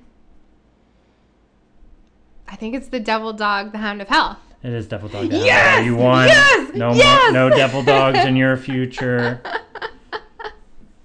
[2.47, 4.39] I think it's the Devil Dog, the Hound of Hell.
[4.63, 5.31] It is Devil Dog.
[5.31, 5.85] Yes!
[5.85, 6.27] You won.
[6.27, 6.73] Yes!
[6.75, 7.23] No Yes!
[7.25, 9.41] more, no Devil Dogs in your future.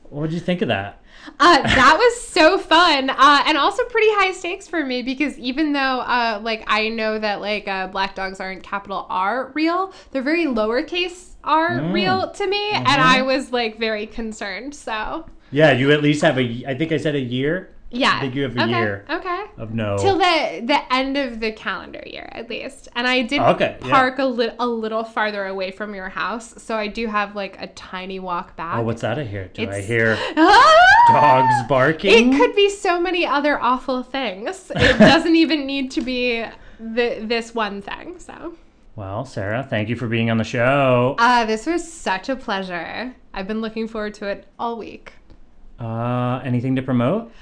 [0.08, 1.02] What did you think of that?
[1.38, 5.72] Uh, that was so fun, uh, and also pretty high stakes for me because even
[5.72, 10.22] though, uh, like, I know that like uh, black dogs aren't capital R real, they're
[10.22, 11.92] very lowercase r Mm.
[11.92, 12.98] real to me, and Mhm.
[12.98, 14.74] I was like very concerned.
[14.74, 15.26] So
[15.56, 16.64] Yeah, you at least have a.
[16.68, 17.70] I think I said a year.
[17.90, 19.42] yeah, I think you have a okay, year Okay.
[19.56, 19.96] of no.
[19.96, 22.88] Till the the end of the calendar year, at least.
[22.96, 23.88] And I did Okay, yeah.
[23.90, 27.54] park a, li- a little farther away from your house, so I do have like
[27.62, 28.76] a tiny walk back.
[28.78, 29.48] oh, what's that I hear?
[29.54, 30.18] Do I hear
[31.08, 32.34] dogs barking?
[32.34, 34.70] It could be so many other awful things.
[34.74, 36.44] It doesn't even need to be
[36.80, 38.18] the, this one thing.
[38.18, 38.54] So,
[38.96, 41.14] Well, Sarah, thank you for being on the show.
[41.18, 43.14] uh, this was such a pleasure.
[43.32, 45.12] I've been looking forward to it all week.
[45.78, 47.32] Uh, anything to promote?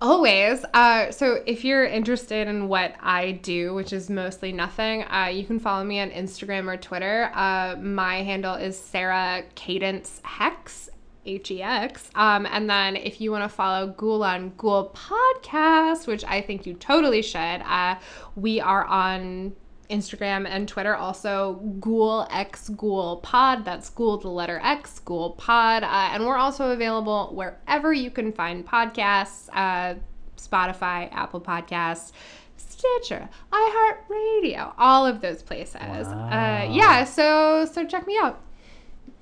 [0.00, 0.64] Always.
[0.74, 5.44] Uh, so if you're interested in what I do, which is mostly nothing, uh, you
[5.44, 7.30] can follow me on Instagram or Twitter.
[7.34, 10.90] Uh, my handle is Sarah Cadence Hex.
[11.26, 12.10] H E X.
[12.14, 16.64] Um, and then if you want to follow Ghoul on Ghoul podcast, which I think
[16.64, 17.96] you totally should, uh,
[18.34, 19.54] we are on
[19.90, 23.64] Instagram and Twitter also Ghoul X Ghoul Pod.
[23.64, 28.32] That's Ghoul the letter X Ghoul Pod, uh, and we're also available wherever you can
[28.32, 29.94] find podcasts: uh,
[30.36, 32.12] Spotify, Apple Podcasts.
[32.56, 35.76] Stitcher, iHeartRadio, all of those places.
[35.76, 38.40] Uh, yeah, so so check me out.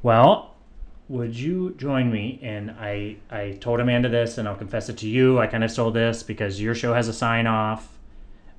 [0.03, 0.55] Well,
[1.09, 2.39] would you join me?
[2.43, 5.39] And I, I told Amanda this, and I'll confess it to you.
[5.39, 7.96] I kind of stole this because your show has a sign off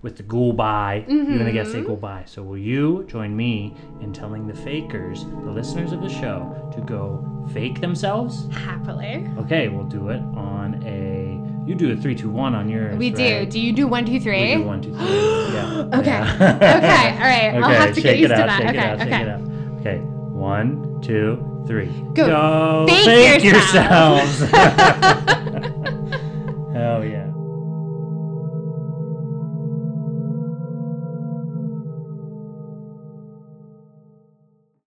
[0.01, 1.03] with the ghoul bye.
[1.07, 1.87] You're gonna get say mm-hmm.
[1.87, 2.23] ghoul bye.
[2.25, 6.81] So will you join me in telling the fakers, the listeners of the show, to
[6.81, 8.47] go fake themselves?
[8.53, 9.27] Happily.
[9.39, 11.43] Okay, we'll do it on a.
[11.67, 12.97] You do a three, two, one on yours.
[12.97, 13.23] We do.
[13.23, 13.49] right?
[13.49, 14.55] Do you do one, two, three?
[14.55, 15.05] We do one, two, three.
[15.05, 15.89] yeah.
[15.93, 16.05] Okay.
[16.05, 16.59] Yeah.
[16.77, 17.55] Okay, all right.
[17.63, 18.59] I'll have to get shake used it to out, that.
[18.61, 19.11] Shake Okay, it out, okay.
[19.11, 19.41] Shake it out.
[19.81, 19.97] Okay.
[19.97, 21.87] One, two, three.
[22.13, 24.39] Go Go fake fake yourselves.
[24.39, 24.51] yourselves.
[26.73, 27.26] Hell oh, yeah.